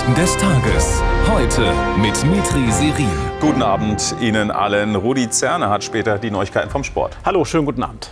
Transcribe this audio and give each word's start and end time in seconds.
Nachrichten 0.00 0.14
des 0.14 0.36
Tages. 0.36 1.02
Heute 1.30 1.72
mit 2.00 2.24
Mitri 2.24 2.70
Serin. 2.70 3.10
Guten 3.40 3.62
Abend 3.62 4.14
Ihnen 4.20 4.50
allen. 4.50 4.96
Rudi 4.96 5.28
Zerne 5.28 5.68
hat 5.68 5.84
später 5.84 6.18
die 6.18 6.30
Neuigkeiten 6.30 6.70
vom 6.70 6.84
Sport. 6.84 7.16
Hallo, 7.24 7.44
schönen 7.44 7.66
guten 7.66 7.82
Abend. 7.82 8.10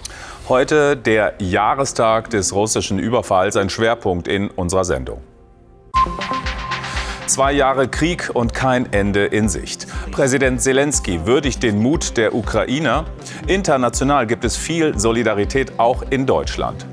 Heute 0.48 0.96
der 0.96 1.34
Jahrestag 1.38 2.30
des 2.30 2.54
russischen 2.54 2.98
Überfalls, 2.98 3.56
ein 3.56 3.70
Schwerpunkt 3.70 4.28
in 4.28 4.50
unserer 4.50 4.84
Sendung. 4.84 5.22
Zwei 7.26 7.52
Jahre 7.52 7.88
Krieg 7.88 8.30
und 8.34 8.52
kein 8.52 8.92
Ende 8.92 9.26
in 9.26 9.48
Sicht. 9.48 9.86
Präsident 10.10 10.60
Zelensky 10.60 11.26
würdigt 11.26 11.62
den 11.62 11.80
Mut 11.80 12.16
der 12.16 12.34
Ukrainer. 12.34 13.06
International 13.46 14.26
gibt 14.26 14.44
es 14.44 14.56
viel 14.56 14.98
Solidarität 14.98 15.78
auch 15.78 16.02
in 16.10 16.26
Deutschland. 16.26 16.86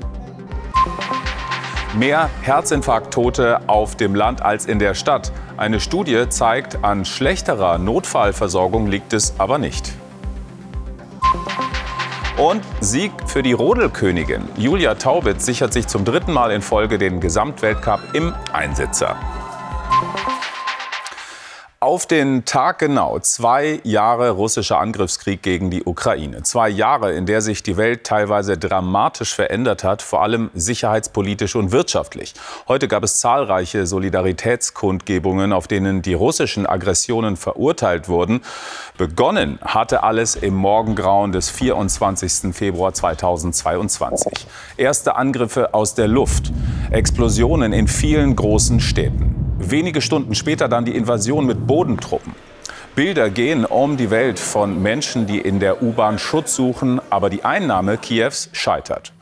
Mehr 1.96 2.28
Herzinfarkttote 2.42 3.70
auf 3.70 3.96
dem 3.96 4.14
Land 4.14 4.42
als 4.42 4.66
in 4.66 4.78
der 4.78 4.92
Stadt. 4.92 5.32
Eine 5.56 5.80
Studie 5.80 6.28
zeigt, 6.28 6.84
an 6.84 7.06
schlechterer 7.06 7.78
Notfallversorgung 7.78 8.86
liegt 8.86 9.14
es 9.14 9.32
aber 9.38 9.56
nicht. 9.56 9.94
Und 12.36 12.62
Sieg 12.80 13.12
für 13.26 13.42
die 13.42 13.54
Rodelkönigin. 13.54 14.46
Julia 14.58 14.96
Taubitz 14.96 15.46
sichert 15.46 15.72
sich 15.72 15.86
zum 15.86 16.04
dritten 16.04 16.34
Mal 16.34 16.50
in 16.50 16.60
Folge 16.60 16.98
den 16.98 17.18
Gesamtweltcup 17.18 18.00
im 18.12 18.34
Einsitzer. 18.52 19.16
Auf 21.86 22.06
den 22.06 22.44
Tag 22.44 22.80
genau 22.80 23.20
zwei 23.20 23.78
Jahre 23.84 24.30
russischer 24.30 24.80
Angriffskrieg 24.80 25.40
gegen 25.40 25.70
die 25.70 25.84
Ukraine. 25.84 26.42
Zwei 26.42 26.68
Jahre, 26.68 27.12
in 27.12 27.26
der 27.26 27.42
sich 27.42 27.62
die 27.62 27.76
Welt 27.76 28.02
teilweise 28.02 28.58
dramatisch 28.58 29.32
verändert 29.32 29.84
hat, 29.84 30.02
vor 30.02 30.20
allem 30.20 30.50
sicherheitspolitisch 30.52 31.54
und 31.54 31.70
wirtschaftlich. 31.70 32.34
Heute 32.66 32.88
gab 32.88 33.04
es 33.04 33.20
zahlreiche 33.20 33.86
Solidaritätskundgebungen, 33.86 35.52
auf 35.52 35.68
denen 35.68 36.02
die 36.02 36.14
russischen 36.14 36.66
Aggressionen 36.66 37.36
verurteilt 37.36 38.08
wurden. 38.08 38.40
Begonnen 38.98 39.60
hatte 39.62 40.02
alles 40.02 40.34
im 40.34 40.56
Morgengrauen 40.56 41.30
des 41.30 41.50
24. 41.50 42.52
Februar 42.52 42.94
2022. 42.94 44.44
Erste 44.76 45.14
Angriffe 45.14 45.72
aus 45.72 45.94
der 45.94 46.08
Luft, 46.08 46.50
Explosionen 46.90 47.72
in 47.72 47.86
vielen 47.86 48.34
großen 48.34 48.80
Städten. 48.80 49.35
Wenige 49.58 50.00
Stunden 50.00 50.34
später 50.34 50.68
dann 50.68 50.84
die 50.84 50.94
Invasion 50.94 51.46
mit 51.46 51.66
Bodentruppen. 51.66 52.34
Bilder 52.94 53.30
gehen 53.30 53.64
um 53.64 53.96
die 53.96 54.10
Welt 54.10 54.38
von 54.38 54.82
Menschen, 54.82 55.26
die 55.26 55.38
in 55.38 55.60
der 55.60 55.82
U-Bahn 55.82 56.18
Schutz 56.18 56.54
suchen, 56.54 57.00
aber 57.10 57.30
die 57.30 57.44
Einnahme 57.44 57.96
Kiews 57.96 58.48
scheitert. 58.52 59.12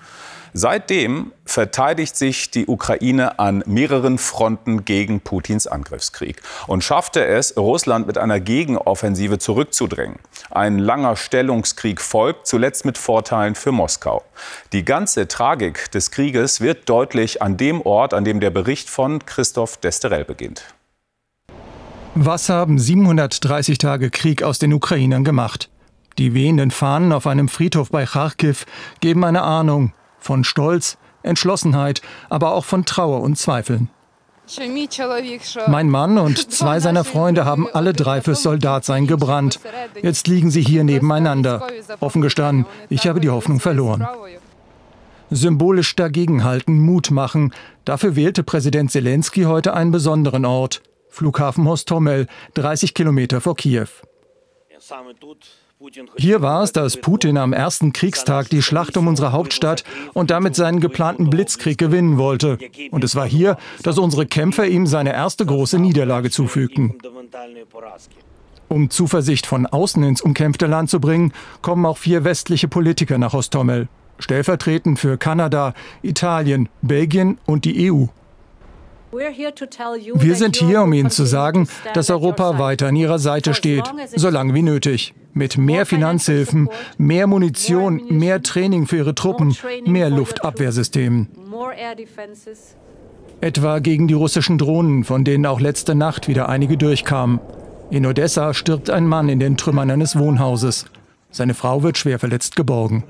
Seitdem 0.57 1.33
verteidigt 1.45 2.17
sich 2.17 2.49
die 2.49 2.69
Ukraine 2.69 3.41
an 3.41 3.65
mehreren 3.67 4.19
Fronten 4.19 4.85
gegen 4.85 5.21
Putins 5.21 5.67
Angriffskrieg 5.67 6.41
und 6.69 6.85
schaffte 6.85 7.27
es, 7.27 7.57
Russland 7.57 8.07
mit 8.07 8.19
einer 8.19 8.39
Gegenoffensive 8.39 9.39
zurückzudrängen. 9.39 10.21
Ein 10.53 10.79
langer 10.79 11.17
Stellungskrieg 11.17 12.01
folgt, 12.01 12.47
zuletzt 12.47 12.85
mit 12.85 12.99
Vorteilen 12.99 13.57
für 13.57 13.73
Moskau. 13.73 14.23
Die 14.73 14.85
ganze 14.85 15.27
Tragik 15.27 15.91
des 15.91 16.13
Krieges 16.13 16.61
wird 16.61 16.89
deutlich 16.89 17.43
an 17.43 17.57
dem 17.57 17.83
Ort, 17.83 18.15
an 18.15 18.25
dem 18.25 18.39
der 18.39 18.51
Bericht 18.51 18.89
von 18.89 19.27
Christoph 19.27 19.79
Desterel 19.79 20.25
beginnt. 20.25 20.73
Was 22.15 22.49
haben 22.49 22.79
730 22.79 23.79
Tage 23.79 24.09
Krieg 24.09 24.45
aus 24.45 24.61
den 24.61 24.73
Ukrainern 24.73 25.25
gemacht? 25.25 25.69
Die 26.17 26.33
wehenden 26.33 26.71
Fahnen 26.71 27.13
auf 27.13 27.27
einem 27.27 27.49
Friedhof 27.49 27.91
bei 27.91 28.05
Kharkiv 28.05 28.67
geben 29.01 29.25
eine 29.25 29.43
Ahnung, 29.43 29.93
von 30.25 30.45
Stolz, 30.45 30.99
Entschlossenheit, 31.23 32.03
aber 32.29 32.55
auch 32.55 32.65
von 32.65 32.85
Trauer 32.85 33.21
und 33.21 33.39
Zweifeln. 33.39 33.91
Mein 35.69 35.89
Mann 35.89 36.19
und 36.19 36.53
zwei 36.53 36.79
seiner 36.79 37.05
Freunde 37.05 37.47
haben 37.47 37.67
alle 37.73 37.95
drei 37.95 38.21
fürs 38.21 38.43
Soldatsein 38.43 39.07
gebrannt. 39.07 39.59
Jetzt 40.03 40.27
liegen 40.27 40.51
sie 40.51 40.61
hier 40.61 40.85
nebeneinander. 40.85 41.67
Offen 42.01 42.21
gestanden, 42.21 42.67
ich 42.91 43.07
habe 43.07 43.21
die 43.21 43.31
Hoffnung 43.31 43.61
verloren. 43.61 44.07
Symbolisch 45.31 45.97
dagegenhalten, 45.97 46.79
Mut 46.79 47.11
machen. 47.11 47.55
Dafür 47.87 48.17
wählte 48.17 48.43
Präsident 48.43 48.93
Zelensky 48.93 49.45
heute 49.45 49.73
einen 49.73 49.91
besonderen 49.91 50.45
Ort. 50.45 50.83
Flughafen 51.09 51.67
Hostomel, 51.67 52.27
30 52.55 52.93
Kilometer 52.93 53.41
vor 53.41 53.57
Kiew. 53.57 53.87
Hier 56.17 56.41
war 56.41 56.63
es, 56.63 56.73
dass 56.73 57.01
Putin 57.01 57.37
am 57.37 57.53
ersten 57.53 57.93
Kriegstag 57.93 58.49
die 58.49 58.63
Schlacht 58.63 58.97
um 58.97 59.09
unsere 59.09 59.33
Hauptstadt 59.33 59.85
und 60.13 60.31
damit 60.31 60.55
seinen 60.55 60.81
geplanten 60.81 61.31
Blitzkrieg 61.31 61.79
gewinnen 61.79 62.17
wollte. 62.17 62.59
Und 62.91 63.05
es 63.05 63.17
war 63.17 63.27
hier, 63.27 63.57
dass 63.83 63.99
unsere 63.99 64.27
Kämpfer 64.27 64.67
ihm 64.67 64.87
seine 64.87 65.13
erste 65.13 65.45
große 65.45 65.79
Niederlage 65.79 66.31
zufügten. 66.31 66.95
Um 68.69 68.91
Zuversicht 68.91 69.47
von 69.47 69.67
außen 69.67 70.03
ins 70.05 70.23
umkämpfte 70.23 70.67
Land 70.67 70.91
zu 70.91 71.01
bringen, 71.01 71.33
kommen 71.61 71.85
auch 71.87 71.99
vier 71.99 72.25
westliche 72.25 72.69
Politiker 72.69 73.19
nach 73.19 73.35
Ostomel. 73.35 73.89
Stellvertretend 74.19 74.99
für 74.99 75.19
Kanada, 75.19 75.75
Italien, 76.03 76.69
Belgien 76.83 77.39
und 77.47 77.65
die 77.65 77.91
EU. 77.91 78.07
Wir 79.15 80.35
sind 80.35 80.57
hier, 80.57 80.83
um 80.83 80.93
Ihnen 80.93 81.11
zu 81.11 81.25
sagen, 81.25 81.69
dass 81.93 82.11
Europa 82.11 82.59
weiter 82.59 82.89
an 82.89 82.97
Ihrer 82.97 83.19
Seite 83.19 83.55
steht, 83.55 83.85
solange 84.17 84.55
wie 84.55 84.63
nötig. 84.63 85.15
Mit 85.33 85.57
mehr 85.57 85.87
Finanzhilfen, 85.87 86.69
mehr 86.99 87.27
Munition, 87.27 88.03
mehr 88.09 88.43
Training 88.43 88.87
für 88.87 88.97
Ihre 88.99 89.15
Truppen, 89.15 89.57
mehr 89.85 90.11
Luftabwehrsystemen. 90.11 91.29
Etwa 93.41 93.79
gegen 93.79 94.09
die 94.09 94.15
russischen 94.15 94.59
Drohnen, 94.59 95.05
von 95.05 95.25
denen 95.25 95.47
auch 95.47 95.61
letzte 95.61 95.95
Nacht 95.95 96.29
wieder 96.29 96.49
einige 96.49 96.77
durchkamen. 96.77 97.41
In 97.91 98.07
Odessa 98.07 98.55
stirbt 98.55 98.91
ein 98.91 99.07
Mann 99.07 99.29
in 99.29 99.39
den 99.39 99.57
Trümmern 99.57 99.91
eines 99.91 100.19
Wohnhauses. 100.19 100.87
Seine 101.31 101.55
Frau 101.55 101.83
wird 101.83 101.99
schwer 101.99 102.19
verletzt 102.19 102.57
geborgen. 102.57 103.05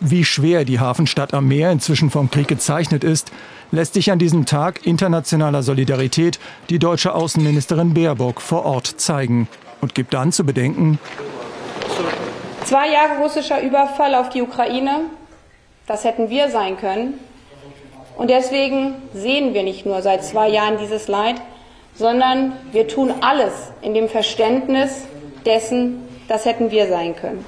Wie 0.00 0.24
schwer 0.24 0.64
die 0.64 0.80
Hafenstadt 0.80 1.32
am 1.32 1.46
Meer 1.46 1.70
inzwischen 1.70 2.10
vom 2.10 2.28
Krieg 2.30 2.48
gezeichnet 2.48 3.04
ist, 3.04 3.30
lässt 3.72 3.94
sich 3.94 4.12
an 4.12 4.20
diesem 4.20 4.46
Tag 4.46 4.86
internationaler 4.86 5.62
Solidarität 5.62 6.38
die 6.70 6.78
deutsche 6.78 7.14
Außenministerin 7.14 7.94
Baerbock 7.94 8.40
vor 8.40 8.64
Ort 8.64 8.86
zeigen 8.86 9.48
und 9.80 9.94
gibt 9.96 10.14
dann 10.14 10.30
zu 10.30 10.44
bedenken, 10.44 10.98
Zwei 12.64 12.90
Jahre 12.90 13.18
russischer 13.20 13.60
Überfall 13.60 14.14
auf 14.14 14.28
die 14.28 14.40
Ukraine, 14.40 15.00
das 15.86 16.04
hätten 16.04 16.30
wir 16.30 16.48
sein 16.48 16.76
können. 16.76 17.14
Und 18.16 18.30
deswegen 18.30 18.94
sehen 19.12 19.52
wir 19.52 19.64
nicht 19.64 19.84
nur 19.84 20.00
seit 20.00 20.24
zwei 20.24 20.48
Jahren 20.48 20.78
dieses 20.78 21.08
Leid, 21.08 21.36
sondern 21.94 22.52
wir 22.70 22.86
tun 22.86 23.12
alles 23.20 23.52
in 23.82 23.94
dem 23.94 24.08
Verständnis 24.08 25.02
dessen, 25.44 25.98
das 26.28 26.44
hätten 26.44 26.70
wir 26.70 26.86
sein 26.86 27.16
können. 27.16 27.44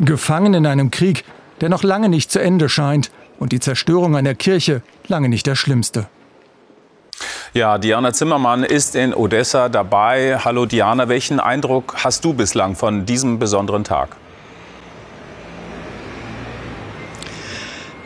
Gefangen 0.00 0.54
in 0.54 0.66
einem 0.66 0.90
Krieg, 0.90 1.24
der 1.60 1.68
noch 1.68 1.82
lange 1.82 2.08
nicht 2.08 2.30
zu 2.30 2.38
Ende 2.38 2.68
scheint 2.68 3.10
und 3.38 3.52
die 3.52 3.60
Zerstörung 3.60 4.16
einer 4.16 4.34
Kirche 4.34 4.82
lange 5.08 5.28
nicht 5.28 5.46
das 5.46 5.58
Schlimmste. 5.58 6.06
Ja, 7.54 7.78
Diana 7.78 8.12
Zimmermann 8.12 8.64
ist 8.64 8.94
in 8.94 9.14
Odessa 9.14 9.68
dabei. 9.68 10.38
Hallo 10.44 10.66
Diana, 10.66 11.08
welchen 11.08 11.40
Eindruck 11.40 11.94
hast 12.04 12.24
du 12.24 12.34
bislang 12.34 12.74
von 12.74 13.06
diesem 13.06 13.38
besonderen 13.38 13.84
Tag? 13.84 14.16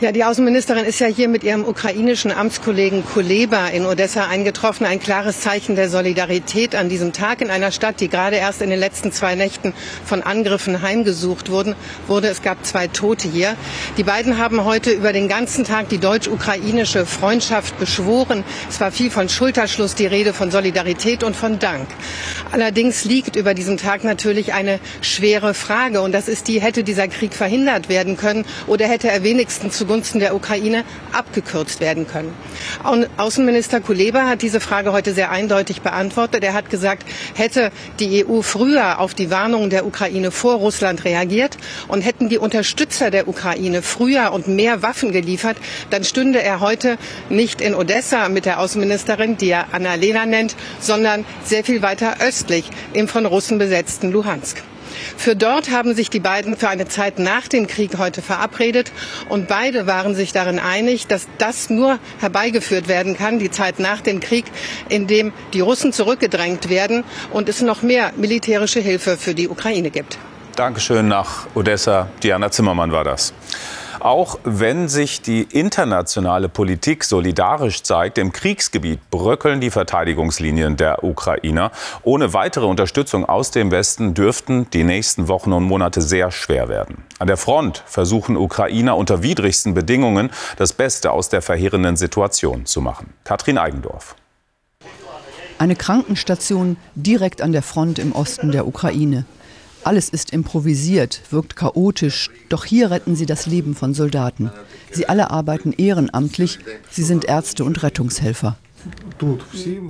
Ja, 0.01 0.13
die 0.13 0.25
Außenministerin 0.25 0.87
ist 0.87 0.99
ja 0.99 1.09
hier 1.09 1.29
mit 1.29 1.45
ihrem 1.45 1.63
ukrainischen 1.63 2.33
Amtskollegen 2.33 3.05
Kuleba 3.05 3.67
in 3.67 3.85
Odessa 3.85 4.29
eingetroffen. 4.29 4.87
Ein 4.87 4.99
klares 4.99 5.41
Zeichen 5.41 5.77
der 5.77 5.91
Solidarität 5.91 6.75
an 6.75 6.89
diesem 6.89 7.13
Tag 7.13 7.43
in 7.43 7.51
einer 7.51 7.71
Stadt, 7.71 8.01
die 8.01 8.09
gerade 8.09 8.37
erst 8.37 8.63
in 8.63 8.71
den 8.71 8.81
letzten 8.81 9.13
zwei 9.13 9.35
Nächten 9.35 9.75
von 10.07 10.23
Angriffen 10.23 10.81
heimgesucht 10.81 11.51
wurden, 11.51 11.75
wurde. 12.07 12.29
Es 12.29 12.41
gab 12.41 12.65
zwei 12.65 12.87
Tote 12.87 13.29
hier. 13.29 13.57
Die 13.99 14.03
beiden 14.03 14.39
haben 14.39 14.65
heute 14.65 14.91
über 14.91 15.13
den 15.13 15.29
ganzen 15.29 15.65
Tag 15.65 15.91
die 15.91 15.99
deutsch-ukrainische 15.99 17.05
Freundschaft 17.05 17.79
beschworen. 17.79 18.43
Es 18.71 18.81
war 18.81 18.93
viel 18.93 19.11
von 19.11 19.29
Schulterschluss 19.29 19.97
die 19.97 20.07
Rede, 20.07 20.33
von 20.33 20.51
Solidarität 20.51 21.23
und 21.23 21.37
von 21.37 21.59
Dank. 21.59 21.89
Allerdings 22.53 23.05
liegt 23.05 23.37
über 23.37 23.53
diesem 23.53 23.77
Tag 23.77 24.03
natürlich 24.05 24.55
eine 24.55 24.81
schwere 25.03 25.53
Frage. 25.53 26.01
Und 26.01 26.13
das 26.13 26.27
ist 26.27 26.49
die, 26.49 26.59
hätte 26.59 26.85
dieser 26.85 27.07
Krieg 27.07 27.35
verhindert 27.35 27.91
werden 27.91 28.17
können 28.17 28.47
oder 28.67 28.87
hätte 28.87 29.11
er 29.11 29.25
wenigstens 29.25 29.77
zu 29.77 29.90
zugunsten 29.91 30.21
der 30.21 30.37
Ukraine 30.37 30.85
abgekürzt 31.13 31.81
werden 31.81 32.07
können. 32.07 32.33
Außenminister 33.17 33.81
Kuleba 33.81 34.29
hat 34.29 34.41
diese 34.41 34.61
Frage 34.61 34.93
heute 34.93 35.13
sehr 35.15 35.33
eindeutig 35.33 35.83
beantwortet. 35.83 36.45
Er 36.45 36.55
hat 36.55 36.71
gesagt, 36.71 37.05
hätte 37.35 37.73
die 37.99 38.25
EU 38.25 38.43
früher 38.43 39.01
auf 39.01 39.15
die 39.15 39.33
Warnungen 39.33 39.69
der 39.69 39.85
Ukraine 39.85 40.31
vor 40.31 40.55
Russland 40.55 41.05
reagiert 41.05 41.57
und 41.89 42.03
hätten 42.03 42.29
die 42.29 42.39
Unterstützer 42.39 43.11
der 43.11 43.27
Ukraine 43.27 43.83
früher 43.83 44.31
und 44.33 44.47
mehr 44.47 44.81
Waffen 44.83 45.11
geliefert, 45.11 45.57
dann 45.91 46.05
stünde 46.05 46.41
er 46.41 46.61
heute 46.61 46.97
nicht 47.29 47.61
in 47.61 47.75
Odessa 47.75 48.29
mit 48.29 48.45
der 48.45 48.61
Außenministerin, 48.61 49.39
die 49.39 49.51
er 49.51 49.75
Annalena 49.75 50.25
nennt, 50.25 50.55
sondern 50.79 51.25
sehr 51.43 51.65
viel 51.65 51.83
weiter 51.83 52.19
östlich 52.21 52.71
im 52.93 53.09
von 53.09 53.27
Russen 53.27 53.59
besetzten 53.59 54.13
Luhansk. 54.13 54.63
Für 55.17 55.37
dort 55.37 55.71
haben 55.71 55.95
sich 55.95 56.11
die 56.11 56.21
beiden 56.21 56.57
für 56.57 56.69
eine 56.69 56.89
Zeit 56.89 57.19
nach 57.19 57.49
dem 57.49 57.67
Krieg 57.67 57.99
heute 57.99 58.23
verabredet 58.23 58.93
und 59.29 59.49
beide 59.49 59.87
waren 59.87 60.15
sich 60.15 60.33
darin 60.33 60.59
einig, 60.59 61.07
dass 61.07 61.27
das 61.39 61.71
nur 61.71 61.99
herbeigeführt 62.21 62.89
werden 62.89 63.17
kann, 63.17 63.39
die 63.39 63.51
Zeit 63.51 63.79
nach 63.79 64.01
dem 64.01 64.21
Krieg, 64.21 64.45
in 64.89 65.07
dem 65.07 65.33
die 65.53 65.61
Russen 65.61 65.93
zurückgedrängt 65.93 66.69
werden 66.69 67.05
und 67.33 67.49
es 67.49 67.61
noch 67.61 67.83
mehr 67.83 68.13
militärische 68.17 68.81
Hilfe 68.81 69.17
für 69.17 69.35
die 69.35 69.49
Ukraine 69.49 69.91
gibt. 69.91 70.19
Dankeschön 70.57 71.09
nach 71.09 71.47
Odessa. 71.55 72.09
Diana 72.23 72.51
Zimmermann 72.51 72.93
war 72.93 73.05
das. 73.05 73.33
Auch 74.01 74.39
wenn 74.45 74.89
sich 74.89 75.21
die 75.21 75.43
internationale 75.43 76.49
Politik 76.49 77.05
solidarisch 77.05 77.83
zeigt, 77.83 78.17
im 78.17 78.33
Kriegsgebiet 78.33 79.11
bröckeln 79.11 79.61
die 79.61 79.71
Verteidigungslinien 79.71 80.79
der 80.79 81.05
Ukrainer. 81.05 81.71
Ohne 82.03 82.33
weitere 82.33 82.65
Unterstützung 82.65 83.27
aus 83.27 83.51
dem 83.51 83.71
Westen 83.71 84.15
dürften 84.15 84.69
die 84.71 84.85
nächsten 84.85 85.29
Wochen 85.29 85.53
und 85.53 85.65
Monate 85.65 86.01
sehr 86.01 86.31
schwer 86.31 86.71
werden. 86.71 87.05
An 87.19 87.27
der 87.27 87.37
Front 87.37 87.85
versuchen 87.87 88.39
Ukrainer 88.39 88.97
unter 88.97 89.23
widrigsten 89.23 89.75
Bedingungen 89.75 90.31
das 90.57 90.73
Beste 90.73 91.11
aus 91.11 91.29
der 91.29 91.43
verheerenden 91.43 91.97
Situation 91.97 92.65
zu 92.65 92.81
machen. 92.81 93.13
Katrin 93.25 93.59
Eigendorf. 93.59 94.17
Eine 95.59 95.77
Krankenstation 95.77 96.79
direkt 96.95 97.43
an 97.43 97.53
der 97.53 97.61
Front 97.61 97.99
im 97.99 98.13
Osten 98.13 98.51
der 98.51 98.67
Ukraine. 98.67 99.27
Alles 99.85 100.09
ist 100.09 100.33
improvisiert, 100.33 101.23
wirkt 101.31 101.57
chaotisch, 101.57 102.31
doch 102.49 102.65
hier 102.65 102.91
retten 102.91 103.17
sie 103.17 103.27
das 103.27 103.47
Leben 103.47 103.75
von 103.75 103.95
Soldaten. 103.95 104.51
Sie 104.91 105.09
alle 105.09 105.31
arbeiten 105.31 105.73
ehrenamtlich, 105.73 106.59
sie 106.91 107.03
sind 107.03 107.25
Ärzte 107.25 107.65
und 107.65 107.83
Rettungshelfer. 107.83 108.57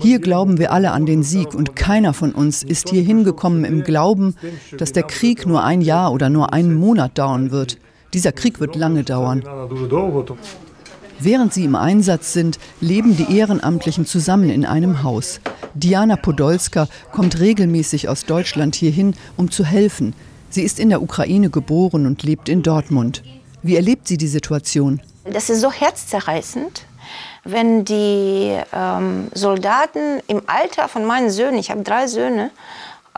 Hier 0.01 0.19
glauben 0.19 0.59
wir 0.59 0.73
alle 0.73 0.91
an 0.93 1.07
den 1.07 1.23
Sieg 1.23 1.55
und 1.55 1.77
keiner 1.77 2.13
von 2.13 2.33
uns 2.33 2.63
ist 2.63 2.91
hier 2.91 3.03
hingekommen 3.03 3.65
im 3.65 3.85
Glauben, 3.85 4.35
dass 4.77 4.93
der 4.93 5.05
Krieg 5.05 5.47
nur 5.47 5.63
ein 5.63 5.81
Jahr 5.81 6.13
oder 6.13 6.29
nur 6.29 6.53
einen 6.53 6.75
Monat 6.75 7.17
dauern 7.19 7.51
wird. 7.51 7.79
Dieser 8.13 8.33
Krieg 8.33 8.59
wird 8.59 8.75
lange 8.75 9.05
dauern. 9.05 9.45
Während 11.23 11.53
sie 11.53 11.65
im 11.65 11.77
Einsatz 11.77 12.33
sind, 12.33 12.59
leben 12.81 13.15
die 13.15 13.37
Ehrenamtlichen 13.37 14.07
zusammen 14.07 14.49
in 14.49 14.65
einem 14.65 15.03
Haus. 15.03 15.41
Diana 15.75 16.17
Podolska 16.17 16.89
kommt 17.13 17.39
regelmäßig 17.39 18.09
aus 18.09 18.25
Deutschland 18.25 18.75
hierhin, 18.75 19.15
um 19.37 19.51
zu 19.51 19.65
helfen. 19.65 20.15
Sie 20.49 20.63
ist 20.63 20.81
in 20.81 20.89
der 20.89 21.03
Ukraine 21.03 21.51
geboren 21.51 22.07
und 22.07 22.23
lebt 22.23 22.49
in 22.49 22.63
Dortmund. 22.63 23.23
Wie 23.63 23.77
erlebt 23.77 24.09
sie 24.09 24.17
die 24.17 24.29
Situation? 24.29 25.03
Das 25.31 25.51
ist 25.51 25.61
so 25.61 25.71
herzzerreißend, 25.71 26.87
wenn 27.45 27.85
die 27.85 28.59
ähm, 28.73 29.29
Soldaten 29.35 30.21
im 30.27 30.41
Alter 30.47 30.89
von 30.89 31.05
meinen 31.05 31.29
Söhnen, 31.29 31.59
ich 31.59 31.71
habe 31.71 31.83
drei 31.83 32.07
Söhne, 32.07 32.51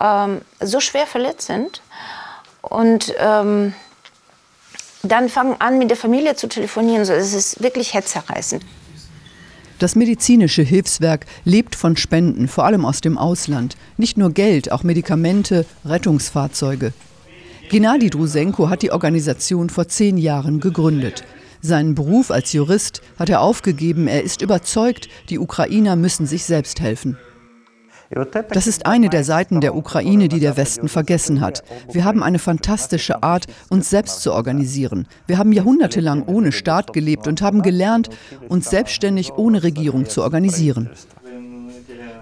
ähm, 0.00 0.40
so 0.60 0.80
schwer 0.80 1.06
verletzt 1.06 1.46
sind 1.46 1.82
und 2.62 3.14
ähm, 3.18 3.74
dann 5.02 5.28
fangen 5.28 5.56
an, 5.58 5.78
mit 5.78 5.90
der 5.90 5.96
Familie 5.96 6.36
zu 6.36 6.48
telefonieren. 6.48 7.02
Es 7.02 7.34
ist 7.34 7.62
wirklich 7.62 7.94
herzerreißend. 7.94 8.64
Das 9.78 9.96
medizinische 9.96 10.62
Hilfswerk 10.62 11.26
lebt 11.44 11.74
von 11.74 11.96
Spenden, 11.96 12.46
vor 12.46 12.64
allem 12.64 12.84
aus 12.84 13.00
dem 13.00 13.18
Ausland. 13.18 13.76
Nicht 13.96 14.16
nur 14.16 14.30
Geld, 14.30 14.70
auch 14.70 14.84
Medikamente, 14.84 15.66
Rettungsfahrzeuge. 15.84 16.92
Gennady 17.68 18.10
Drusenko 18.10 18.68
hat 18.68 18.82
die 18.82 18.92
Organisation 18.92 19.70
vor 19.70 19.88
zehn 19.88 20.18
Jahren 20.18 20.60
gegründet. 20.60 21.24
Seinen 21.62 21.94
Beruf 21.94 22.30
als 22.30 22.52
Jurist 22.52 23.02
hat 23.18 23.28
er 23.28 23.40
aufgegeben. 23.40 24.06
Er 24.08 24.22
ist 24.22 24.42
überzeugt, 24.42 25.08
die 25.30 25.38
Ukrainer 25.38 25.96
müssen 25.96 26.26
sich 26.26 26.44
selbst 26.44 26.80
helfen. 26.80 27.16
Das 28.50 28.66
ist 28.66 28.86
eine 28.86 29.08
der 29.08 29.24
Seiten 29.24 29.60
der 29.60 29.74
Ukraine, 29.74 30.28
die 30.28 30.40
der 30.40 30.56
Westen 30.56 30.88
vergessen 30.88 31.40
hat. 31.40 31.62
Wir 31.90 32.04
haben 32.04 32.22
eine 32.22 32.38
fantastische 32.38 33.22
Art, 33.22 33.46
uns 33.70 33.88
selbst 33.90 34.20
zu 34.20 34.32
organisieren. 34.32 35.06
Wir 35.26 35.38
haben 35.38 35.52
jahrhundertelang 35.52 36.24
ohne 36.24 36.52
Staat 36.52 36.92
gelebt 36.92 37.26
und 37.26 37.40
haben 37.40 37.62
gelernt, 37.62 38.10
uns 38.48 38.68
selbstständig 38.68 39.32
ohne 39.32 39.62
Regierung 39.62 40.06
zu 40.08 40.22
organisieren. 40.22 40.90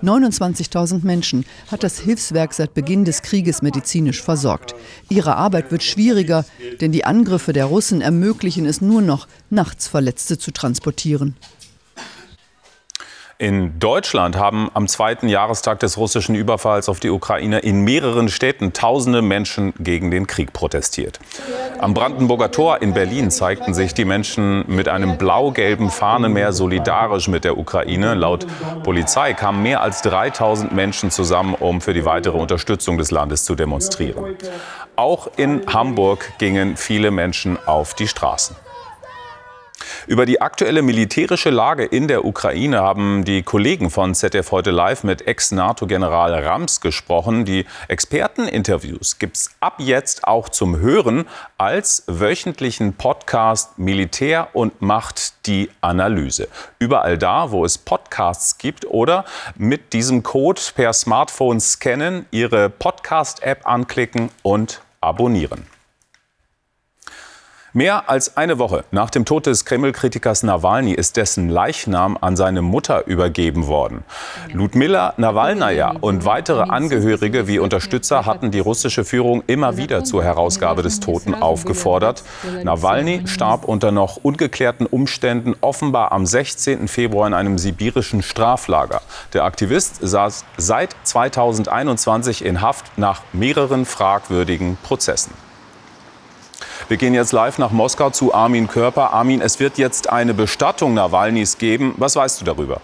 29.000 0.03 1.05
Menschen 1.05 1.45
hat 1.71 1.83
das 1.83 1.99
Hilfswerk 1.99 2.55
seit 2.55 2.73
Beginn 2.73 3.05
des 3.05 3.23
Krieges 3.23 3.61
medizinisch 3.61 4.23
versorgt. 4.23 4.75
Ihre 5.09 5.37
Arbeit 5.37 5.71
wird 5.71 5.83
schwieriger, 5.83 6.45
denn 6.81 6.93
die 6.93 7.05
Angriffe 7.05 7.53
der 7.53 7.67
Russen 7.67 8.01
ermöglichen 8.01 8.65
es 8.65 8.81
nur 8.81 9.03
noch, 9.03 9.29
nachts 9.51 9.89
Verletzte 9.89 10.39
zu 10.39 10.53
transportieren. 10.53 11.37
In 13.41 13.79
Deutschland 13.79 14.37
haben 14.37 14.71
am 14.75 14.87
zweiten 14.87 15.27
Jahrestag 15.27 15.81
des 15.81 15.97
russischen 15.97 16.35
Überfalls 16.35 16.91
auf 16.91 17.01
die 17.01 17.09
Ukraine 17.09 17.61
in 17.61 17.81
mehreren 17.85 18.29
Städten 18.29 18.75
tausende 18.75 19.23
Menschen 19.23 19.73
gegen 19.79 20.11
den 20.11 20.27
Krieg 20.27 20.53
protestiert. 20.53 21.19
Am 21.79 21.95
Brandenburger 21.95 22.51
Tor 22.51 22.83
in 22.83 22.93
Berlin 22.93 23.31
zeigten 23.31 23.73
sich 23.73 23.95
die 23.95 24.05
Menschen 24.05 24.65
mit 24.67 24.89
einem 24.89 25.17
blau-gelben 25.17 25.89
Fahnenmeer 25.89 26.53
solidarisch 26.53 27.29
mit 27.29 27.45
der 27.45 27.57
Ukraine. 27.57 28.13
Laut 28.13 28.47
Polizei 28.83 29.33
kamen 29.33 29.63
mehr 29.63 29.81
als 29.81 30.03
3000 30.03 30.75
Menschen 30.75 31.11
zusammen, 31.11 31.55
um 31.55 31.81
für 31.81 31.95
die 31.95 32.05
weitere 32.05 32.37
Unterstützung 32.37 32.99
des 32.99 33.11
Landes 33.11 33.47
zu 33.47 33.55
demonstrieren. 33.55 34.37
Auch 34.97 35.31
in 35.39 35.63
Hamburg 35.67 36.31
gingen 36.37 36.77
viele 36.77 37.11
Menschen 37.11 37.59
auf 37.65 37.95
die 37.95 38.07
Straßen. 38.07 38.55
Über 40.07 40.25
die 40.25 40.41
aktuelle 40.41 40.83
militärische 40.83 41.51
Lage 41.51 41.85
in 41.85 42.09
der 42.09 42.25
Ukraine 42.25 42.81
haben 42.81 43.25
die 43.25 43.43
Kollegen 43.43 43.91
von 43.91 44.15
ZDF 44.15 44.51
heute 44.51 44.71
live 44.71 45.05
mit 45.05 45.27
Ex-NATO-General 45.27 46.35
Rams 46.43 46.81
gesprochen. 46.81 47.45
Die 47.45 47.67
Experteninterviews 47.89 49.19
gibt 49.19 49.37
es 49.37 49.51
ab 49.61 49.75
jetzt 49.79 50.27
auch 50.27 50.49
zum 50.49 50.79
Hören 50.79 51.27
als 51.59 52.05
wöchentlichen 52.07 52.95
Podcast 52.95 53.79
Militär 53.79 54.49
und 54.55 54.81
Macht 54.81 55.47
die 55.47 55.71
Analyse. 55.81 56.49
Überall 56.79 57.19
da, 57.19 57.51
wo 57.51 57.65
es 57.65 57.77
Podcasts 57.77 58.59
gibt 58.59 58.87
oder 58.87 59.25
mit 59.57 59.93
diesem 59.93 60.23
Code 60.23 60.61
per 60.75 60.93
Smartphone 60.93 61.61
scannen, 61.61 62.27
Ihre 62.31 62.71
Podcast-App 62.71 63.67
anklicken 63.67 64.31
und 64.43 64.81
abonnieren. 65.01 65.67
Mehr 67.73 68.11
als 68.11 68.37
eine 68.37 68.59
Woche 68.59 68.83
nach 68.91 69.11
dem 69.11 69.25
Tod 69.25 69.47
des 69.47 69.65
Kreml-Kritikers 69.65 70.43
Nawalny 70.43 70.93
ist 70.93 71.17
dessen 71.17 71.49
Leichnam 71.49 72.19
an 72.21 72.35
seine 72.35 72.63
Mutter 72.63 73.07
übergeben 73.07 73.69
worden. 73.69 74.03
Ludmilla 74.53 75.15
Nawalnaja 75.19 75.95
und 76.01 76.25
weitere 76.25 76.63
Angehörige 76.63 77.47
wie 77.47 77.61
Unterstützer 77.61 78.27
hatten 78.27 78.51
die 78.51 78.59
russische 78.59 79.05
Führung 79.05 79.45
immer 79.47 79.77
wieder 79.77 80.03
zur 80.03 80.25
Herausgabe 80.25 80.83
des 80.83 80.99
Toten 80.99 81.33
aufgefordert. 81.33 82.25
Nawalny 82.65 83.29
starb 83.29 83.65
unter 83.65 83.93
noch 83.93 84.17
ungeklärten 84.17 84.87
Umständen 84.87 85.55
offenbar 85.61 86.11
am 86.11 86.27
16. 86.27 86.89
Februar 86.89 87.29
in 87.29 87.35
einem 87.35 87.57
sibirischen 87.57 88.25
Straflager. 88.25 89.01
Der 89.33 89.45
Aktivist 89.45 89.99
saß 90.01 90.45
seit 90.57 90.97
2021 91.05 92.45
in 92.45 92.63
Haft 92.63 92.99
nach 92.99 93.23
mehreren 93.33 93.85
fragwürdigen 93.85 94.77
Prozessen. 94.83 95.50
Wir 96.91 96.97
gehen 96.97 97.15
jetzt 97.15 97.31
live 97.31 97.59
nach 97.59 97.71
Moskau 97.71 98.11
zu 98.11 98.35
Armin 98.35 98.67
Körper. 98.67 99.13
Armin, 99.13 99.41
es 99.43 99.61
wird 99.61 99.79
jetzt 99.79 100.11
eine 100.11 100.35
Bestattung 100.35 100.93
Nawalnys 100.93 101.57
geben. 101.57 101.95
Was 101.99 102.17
weißt 102.17 102.41
du 102.41 102.45
darüber? 102.45 102.81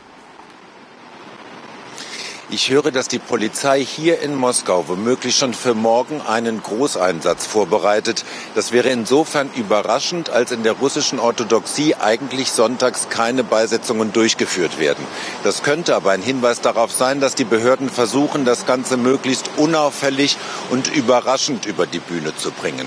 Ich 2.48 2.70
höre, 2.70 2.92
dass 2.92 3.08
die 3.08 3.18
Polizei 3.18 3.84
hier 3.84 4.20
in 4.20 4.36
Moskau 4.36 4.84
womöglich 4.86 5.34
schon 5.34 5.52
für 5.52 5.74
morgen 5.74 6.20
einen 6.20 6.62
Großeinsatz 6.62 7.44
vorbereitet. 7.44 8.24
Das 8.54 8.70
wäre 8.70 8.88
insofern 8.90 9.50
überraschend, 9.56 10.30
als 10.30 10.52
in 10.52 10.62
der 10.62 10.74
russischen 10.74 11.18
Orthodoxie 11.18 11.96
eigentlich 11.96 12.52
sonntags 12.52 13.08
keine 13.08 13.42
Beisetzungen 13.42 14.12
durchgeführt 14.12 14.78
werden. 14.78 15.04
Das 15.42 15.64
könnte 15.64 15.96
aber 15.96 16.12
ein 16.12 16.22
Hinweis 16.22 16.60
darauf 16.60 16.92
sein, 16.92 17.18
dass 17.18 17.34
die 17.34 17.42
Behörden 17.42 17.90
versuchen, 17.90 18.44
das 18.44 18.64
Ganze 18.64 18.96
möglichst 18.96 19.50
unauffällig 19.56 20.36
und 20.70 20.94
überraschend 20.94 21.66
über 21.66 21.84
die 21.84 21.98
Bühne 21.98 22.36
zu 22.36 22.52
bringen. 22.52 22.86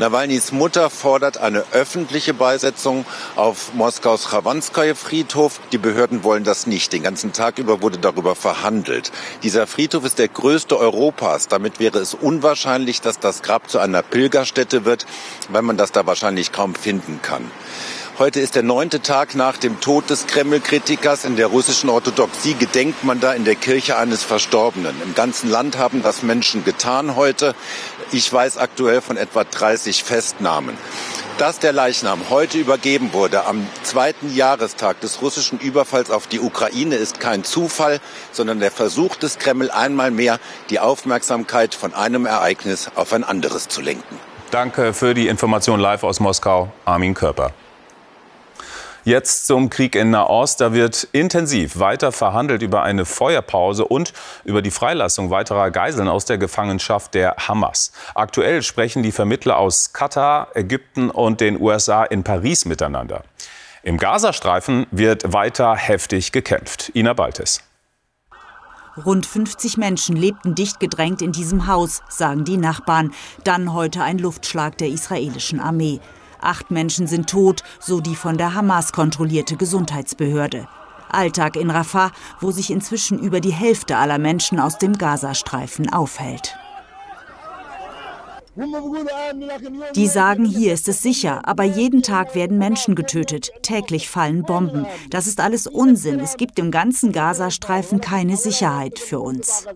Nawalnys 0.00 0.50
Mutter 0.50 0.90
fordert 0.90 1.38
eine 1.38 1.64
öffentliche 1.70 2.34
Beisetzung 2.34 3.06
auf 3.36 3.72
Moskaus 3.72 4.30
Chawanskoje 4.30 4.96
Friedhof. 4.96 5.60
Die 5.70 5.78
Behörden 5.78 6.24
wollen 6.24 6.42
das 6.42 6.66
nicht. 6.66 6.92
Den 6.92 7.04
ganzen 7.04 7.32
Tag 7.32 7.60
über 7.60 7.82
wurde 7.82 7.98
darüber 7.98 8.34
verhandelt 8.34 8.95
behandelt. 8.96 9.12
Dieser 9.42 9.66
Friedhof 9.66 10.04
ist 10.04 10.18
der 10.18 10.28
größte 10.28 10.78
Europas. 10.78 11.48
Damit 11.48 11.78
wäre 11.78 11.98
es 11.98 12.14
unwahrscheinlich, 12.14 13.00
dass 13.00 13.18
das 13.18 13.42
Grab 13.42 13.70
zu 13.70 13.78
einer 13.78 14.02
Pilgerstätte 14.02 14.84
wird, 14.84 15.06
weil 15.48 15.62
man 15.62 15.76
das 15.76 15.92
da 15.92 16.06
wahrscheinlich 16.06 16.52
kaum 16.52 16.74
finden 16.74 17.20
kann. 17.22 17.50
Heute 18.18 18.40
ist 18.40 18.54
der 18.54 18.62
neunte 18.62 19.02
Tag 19.02 19.34
nach 19.34 19.58
dem 19.58 19.78
Tod 19.78 20.08
des 20.08 20.26
Kreml-Kritikers. 20.26 21.26
In 21.26 21.36
der 21.36 21.48
russischen 21.48 21.90
Orthodoxie 21.90 22.54
gedenkt 22.54 23.04
man 23.04 23.20
da 23.20 23.34
in 23.34 23.44
der 23.44 23.56
Kirche 23.56 23.98
eines 23.98 24.24
Verstorbenen. 24.24 24.94
Im 25.04 25.14
ganzen 25.14 25.50
Land 25.50 25.76
haben 25.76 26.02
das 26.02 26.22
Menschen 26.22 26.64
getan 26.64 27.14
heute. 27.14 27.54
Ich 28.12 28.32
weiß 28.32 28.56
aktuell 28.56 29.02
von 29.02 29.18
etwa 29.18 29.44
30 29.44 30.02
Festnahmen. 30.02 30.78
Dass 31.36 31.58
der 31.58 31.74
Leichnam 31.74 32.30
heute 32.30 32.56
übergeben 32.56 33.12
wurde, 33.12 33.44
am 33.44 33.66
zweiten 33.82 34.34
Jahrestag 34.34 34.98
des 35.02 35.20
russischen 35.20 35.58
Überfalls 35.58 36.10
auf 36.10 36.26
die 36.26 36.40
Ukraine, 36.40 36.94
ist 36.94 37.20
kein 37.20 37.44
Zufall, 37.44 38.00
sondern 38.32 38.60
der 38.60 38.70
Versuch 38.70 39.16
des 39.16 39.38
Kreml 39.38 39.70
einmal 39.70 40.10
mehr, 40.10 40.40
die 40.70 40.80
Aufmerksamkeit 40.80 41.74
von 41.74 41.92
einem 41.92 42.24
Ereignis 42.24 42.90
auf 42.94 43.12
ein 43.12 43.24
anderes 43.24 43.68
zu 43.68 43.82
lenken. 43.82 44.18
Danke 44.50 44.94
für 44.94 45.12
die 45.12 45.28
Information 45.28 45.80
live 45.80 46.02
aus 46.02 46.18
Moskau, 46.18 46.72
Armin 46.86 47.12
Körper. 47.12 47.52
Jetzt 49.06 49.46
zum 49.46 49.70
Krieg 49.70 49.94
in 49.94 50.10
Nahost. 50.10 50.60
Da 50.60 50.72
wird 50.72 51.06
intensiv 51.12 51.78
weiter 51.78 52.10
verhandelt 52.10 52.60
über 52.60 52.82
eine 52.82 53.04
Feuerpause 53.04 53.84
und 53.84 54.12
über 54.42 54.62
die 54.62 54.72
Freilassung 54.72 55.30
weiterer 55.30 55.70
Geiseln 55.70 56.08
aus 56.08 56.24
der 56.24 56.38
Gefangenschaft 56.38 57.14
der 57.14 57.36
Hamas. 57.36 57.92
Aktuell 58.16 58.64
sprechen 58.64 59.04
die 59.04 59.12
Vermittler 59.12 59.58
aus 59.58 59.92
Katar, 59.92 60.48
Ägypten 60.56 61.10
und 61.10 61.40
den 61.40 61.60
USA 61.60 62.02
in 62.02 62.24
Paris 62.24 62.64
miteinander. 62.64 63.22
Im 63.84 63.96
Gazastreifen 63.96 64.88
wird 64.90 65.32
weiter 65.32 65.76
heftig 65.76 66.32
gekämpft. 66.32 66.90
Ina 66.96 67.12
Baltes. 67.12 67.62
Rund 69.04 69.24
50 69.24 69.76
Menschen 69.76 70.16
lebten 70.16 70.56
dicht 70.56 70.80
gedrängt 70.80 71.22
in 71.22 71.30
diesem 71.30 71.68
Haus, 71.68 72.02
sagen 72.08 72.44
die 72.44 72.56
Nachbarn. 72.56 73.14
Dann 73.44 73.72
heute 73.72 74.02
ein 74.02 74.18
Luftschlag 74.18 74.76
der 74.78 74.88
israelischen 74.88 75.60
Armee. 75.60 76.00
Acht 76.40 76.70
Menschen 76.70 77.06
sind 77.06 77.28
tot, 77.28 77.62
so 77.80 78.00
die 78.00 78.16
von 78.16 78.38
der 78.38 78.54
Hamas 78.54 78.92
kontrollierte 78.92 79.56
Gesundheitsbehörde. 79.56 80.68
Alltag 81.08 81.56
in 81.56 81.70
Rafah, 81.70 82.12
wo 82.40 82.50
sich 82.50 82.70
inzwischen 82.70 83.18
über 83.18 83.40
die 83.40 83.52
Hälfte 83.52 83.96
aller 83.96 84.18
Menschen 84.18 84.58
aus 84.60 84.78
dem 84.78 84.98
Gazastreifen 84.98 85.92
aufhält. 85.92 86.56
Die 89.94 90.06
sagen, 90.06 90.46
hier 90.46 90.72
ist 90.72 90.88
es 90.88 91.02
sicher, 91.02 91.46
aber 91.46 91.64
jeden 91.64 92.02
Tag 92.02 92.34
werden 92.34 92.56
Menschen 92.56 92.94
getötet, 92.94 93.50
täglich 93.62 94.08
fallen 94.08 94.44
Bomben. 94.44 94.86
Das 95.10 95.26
ist 95.26 95.40
alles 95.40 95.66
Unsinn. 95.66 96.20
Es 96.20 96.38
gibt 96.38 96.58
im 96.58 96.70
ganzen 96.70 97.12
Gazastreifen 97.12 98.00
keine 98.00 98.36
Sicherheit 98.38 98.98
für 98.98 99.20
uns. 99.20 99.66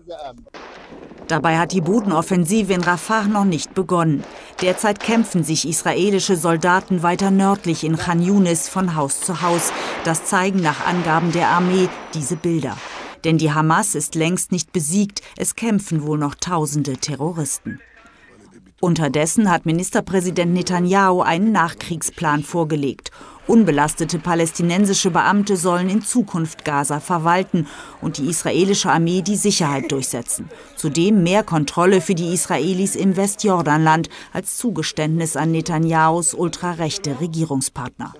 Dabei 1.31 1.57
hat 1.57 1.71
die 1.71 1.79
Bodenoffensive 1.79 2.73
in 2.73 2.81
Rafah 2.81 3.23
noch 3.23 3.45
nicht 3.45 3.73
begonnen. 3.73 4.25
Derzeit 4.61 4.99
kämpfen 4.99 5.45
sich 5.45 5.65
israelische 5.65 6.35
Soldaten 6.35 7.03
weiter 7.03 7.31
nördlich 7.31 7.85
in 7.85 7.95
Khan 7.95 8.21
Yunis 8.21 8.67
von 8.67 8.97
Haus 8.97 9.21
zu 9.21 9.41
Haus. 9.41 9.71
Das 10.03 10.25
zeigen 10.25 10.59
nach 10.59 10.85
Angaben 10.85 11.31
der 11.31 11.47
Armee 11.47 11.87
diese 12.13 12.35
Bilder. 12.35 12.75
Denn 13.23 13.37
die 13.37 13.53
Hamas 13.53 13.95
ist 13.95 14.15
längst 14.15 14.51
nicht 14.51 14.73
besiegt, 14.73 15.21
es 15.37 15.55
kämpfen 15.55 16.05
wohl 16.05 16.17
noch 16.17 16.35
tausende 16.35 16.97
Terroristen. 16.97 17.79
Unterdessen 18.81 19.49
hat 19.49 19.65
Ministerpräsident 19.65 20.51
Netanyahu 20.51 21.21
einen 21.21 21.53
Nachkriegsplan 21.53 22.43
vorgelegt. 22.43 23.11
Unbelastete 23.47 24.19
palästinensische 24.19 25.11
Beamte 25.11 25.57
sollen 25.57 25.89
in 25.89 26.01
Zukunft 26.01 26.63
Gaza 26.63 26.99
verwalten 26.99 27.67
und 27.99 28.17
die 28.17 28.29
israelische 28.29 28.91
Armee 28.91 29.21
die 29.21 29.35
Sicherheit 29.35 29.91
durchsetzen. 29.91 30.49
Zudem 30.75 31.23
mehr 31.23 31.43
Kontrolle 31.43 32.01
für 32.01 32.15
die 32.15 32.33
Israelis 32.33 32.95
im 32.95 33.17
Westjordanland 33.17 34.09
als 34.31 34.57
Zugeständnis 34.57 35.35
an 35.35 35.51
Netanyahus 35.51 36.33
ultrarechte 36.33 37.19
Regierungspartner. 37.19 38.13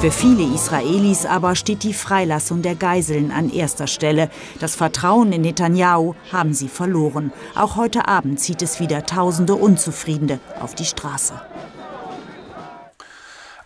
Für 0.00 0.10
viele 0.10 0.42
Israelis 0.54 1.26
aber 1.26 1.54
steht 1.54 1.82
die 1.82 1.94
Freilassung 1.94 2.62
der 2.62 2.74
Geiseln 2.74 3.30
an 3.30 3.50
erster 3.50 3.86
Stelle. 3.86 4.30
Das 4.60 4.74
Vertrauen 4.74 5.32
in 5.32 5.42
Netanyahu 5.42 6.14
haben 6.32 6.54
sie 6.54 6.68
verloren. 6.68 7.32
Auch 7.54 7.76
heute 7.76 8.06
Abend 8.08 8.40
zieht 8.40 8.62
es 8.62 8.78
wieder 8.78 9.06
tausende 9.06 9.54
Unzufriedene 9.54 10.38
auf 10.60 10.74
die 10.74 10.84
Straße. 10.84 11.34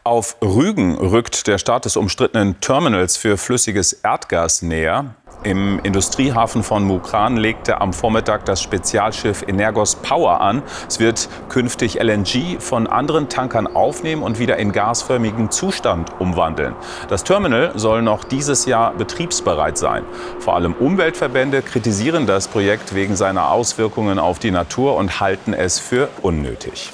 Auf 0.02 0.36
Rügen 0.42 0.96
rückt 0.96 1.46
der 1.46 1.58
Start 1.58 1.84
des 1.84 1.98
umstrittenen 1.98 2.58
Terminals 2.60 3.18
für 3.18 3.36
flüssiges 3.36 3.92
Erdgas 3.92 4.62
näher. 4.62 5.14
Im 5.42 5.78
Industriehafen 5.82 6.62
von 6.62 6.84
Mukran 6.84 7.36
legte 7.36 7.82
am 7.82 7.92
Vormittag 7.92 8.46
das 8.46 8.62
Spezialschiff 8.62 9.42
Energos 9.46 9.96
Power 9.96 10.40
an. 10.40 10.62
Es 10.88 11.00
wird 11.00 11.28
künftig 11.50 12.02
LNG 12.02 12.60
von 12.60 12.86
anderen 12.86 13.28
Tankern 13.28 13.66
aufnehmen 13.66 14.22
und 14.22 14.38
wieder 14.38 14.56
in 14.56 14.72
gasförmigen 14.72 15.50
Zustand 15.50 16.18
umwandeln. 16.18 16.74
Das 17.08 17.22
Terminal 17.22 17.72
soll 17.74 18.00
noch 18.00 18.24
dieses 18.24 18.64
Jahr 18.64 18.94
betriebsbereit 18.94 19.76
sein. 19.76 20.04
Vor 20.38 20.54
allem 20.54 20.72
Umweltverbände 20.72 21.60
kritisieren 21.60 22.26
das 22.26 22.48
Projekt 22.48 22.94
wegen 22.94 23.16
seiner 23.16 23.50
Auswirkungen 23.50 24.18
auf 24.18 24.38
die 24.38 24.50
Natur 24.50 24.96
und 24.96 25.20
halten 25.20 25.52
es 25.52 25.78
für 25.78 26.08
unnötig. 26.22 26.90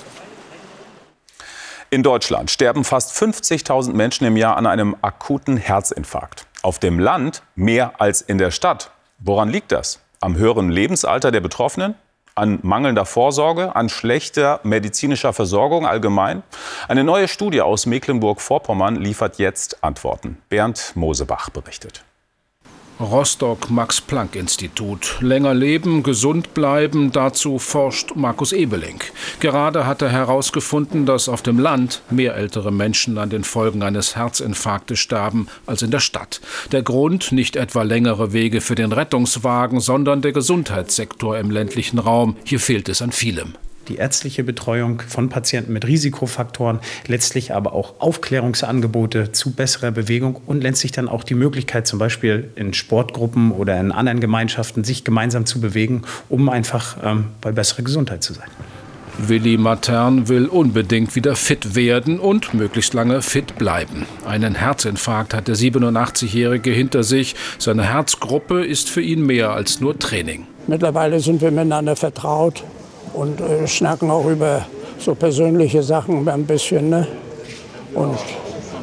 In 1.88 2.02
Deutschland 2.02 2.50
sterben 2.50 2.82
fast 2.82 3.16
50.000 3.16 3.92
Menschen 3.92 4.26
im 4.26 4.36
Jahr 4.36 4.56
an 4.56 4.66
einem 4.66 4.96
akuten 5.02 5.56
Herzinfarkt. 5.56 6.46
Auf 6.62 6.80
dem 6.80 6.98
Land 6.98 7.42
mehr 7.54 8.00
als 8.00 8.22
in 8.22 8.38
der 8.38 8.50
Stadt. 8.50 8.90
Woran 9.18 9.48
liegt 9.48 9.70
das? 9.70 10.00
Am 10.20 10.36
höheren 10.36 10.68
Lebensalter 10.68 11.30
der 11.30 11.40
Betroffenen? 11.40 11.94
An 12.34 12.58
mangelnder 12.62 13.06
Vorsorge? 13.06 13.76
An 13.76 13.88
schlechter 13.88 14.58
medizinischer 14.64 15.32
Versorgung 15.32 15.86
allgemein? 15.86 16.42
Eine 16.88 17.04
neue 17.04 17.28
Studie 17.28 17.62
aus 17.62 17.86
Mecklenburg-Vorpommern 17.86 18.96
liefert 18.96 19.38
jetzt 19.38 19.84
Antworten. 19.84 20.38
Bernd 20.48 20.92
Mosebach 20.96 21.50
berichtet. 21.50 22.04
Rostock-Max-Planck-Institut. 23.00 25.18
Länger 25.20 25.54
leben, 25.54 26.02
gesund 26.02 26.54
bleiben, 26.54 27.12
dazu 27.12 27.58
forscht 27.58 28.16
Markus 28.16 28.52
Ebeling. 28.52 29.00
Gerade 29.40 29.86
hat 29.86 30.02
er 30.02 30.08
herausgefunden, 30.08 31.06
dass 31.06 31.28
auf 31.28 31.42
dem 31.42 31.58
Land 31.58 32.02
mehr 32.10 32.36
ältere 32.36 32.72
Menschen 32.72 33.18
an 33.18 33.30
den 33.30 33.44
Folgen 33.44 33.82
eines 33.82 34.16
Herzinfarktes 34.16 34.98
starben 34.98 35.48
als 35.66 35.82
in 35.82 35.90
der 35.90 36.00
Stadt. 36.00 36.40
Der 36.72 36.82
Grund 36.82 37.32
nicht 37.32 37.56
etwa 37.56 37.82
längere 37.82 38.32
Wege 38.32 38.60
für 38.60 38.74
den 38.74 38.92
Rettungswagen, 38.92 39.80
sondern 39.80 40.22
der 40.22 40.32
Gesundheitssektor 40.32 41.38
im 41.38 41.50
ländlichen 41.50 41.98
Raum. 41.98 42.36
Hier 42.44 42.60
fehlt 42.60 42.88
es 42.88 43.02
an 43.02 43.12
vielem 43.12 43.54
die 43.88 43.96
ärztliche 43.96 44.44
Betreuung 44.44 45.02
von 45.06 45.28
Patienten 45.28 45.72
mit 45.72 45.86
Risikofaktoren, 45.86 46.80
letztlich 47.06 47.54
aber 47.54 47.72
auch 47.72 47.94
Aufklärungsangebote 48.00 49.32
zu 49.32 49.52
besserer 49.52 49.90
Bewegung 49.90 50.40
und 50.46 50.62
letztlich 50.62 50.92
dann 50.92 51.08
auch 51.08 51.24
die 51.24 51.34
Möglichkeit, 51.34 51.86
zum 51.86 51.98
Beispiel 51.98 52.50
in 52.56 52.74
Sportgruppen 52.74 53.52
oder 53.52 53.78
in 53.80 53.92
anderen 53.92 54.20
Gemeinschaften 54.20 54.84
sich 54.84 55.04
gemeinsam 55.04 55.46
zu 55.46 55.60
bewegen, 55.60 56.02
um 56.28 56.48
einfach 56.48 56.96
ähm, 57.02 57.26
bei 57.40 57.52
besserer 57.52 57.82
Gesundheit 57.82 58.22
zu 58.22 58.34
sein. 58.34 58.48
Willi 59.18 59.56
Matern 59.56 60.28
will 60.28 60.46
unbedingt 60.46 61.16
wieder 61.16 61.36
fit 61.36 61.74
werden 61.74 62.20
und 62.20 62.52
möglichst 62.52 62.92
lange 62.92 63.22
fit 63.22 63.56
bleiben. 63.56 64.06
Einen 64.26 64.54
Herzinfarkt 64.54 65.32
hat 65.32 65.48
der 65.48 65.56
87-Jährige 65.56 66.70
hinter 66.70 67.02
sich. 67.02 67.34
Seine 67.58 67.84
Herzgruppe 67.84 68.64
ist 68.64 68.90
für 68.90 69.00
ihn 69.00 69.24
mehr 69.24 69.52
als 69.52 69.80
nur 69.80 69.98
Training. 69.98 70.46
Mittlerweile 70.66 71.20
sind 71.20 71.40
wir 71.40 71.50
miteinander 71.50 71.96
vertraut 71.96 72.62
und 73.12 73.40
äh, 73.40 73.66
schnacken 73.66 74.10
auch 74.10 74.26
über 74.26 74.66
so 74.98 75.14
persönliche 75.14 75.82
Sachen 75.82 76.28
ein 76.28 76.46
bisschen. 76.46 76.90
Ne? 76.90 77.06
Und 77.94 78.18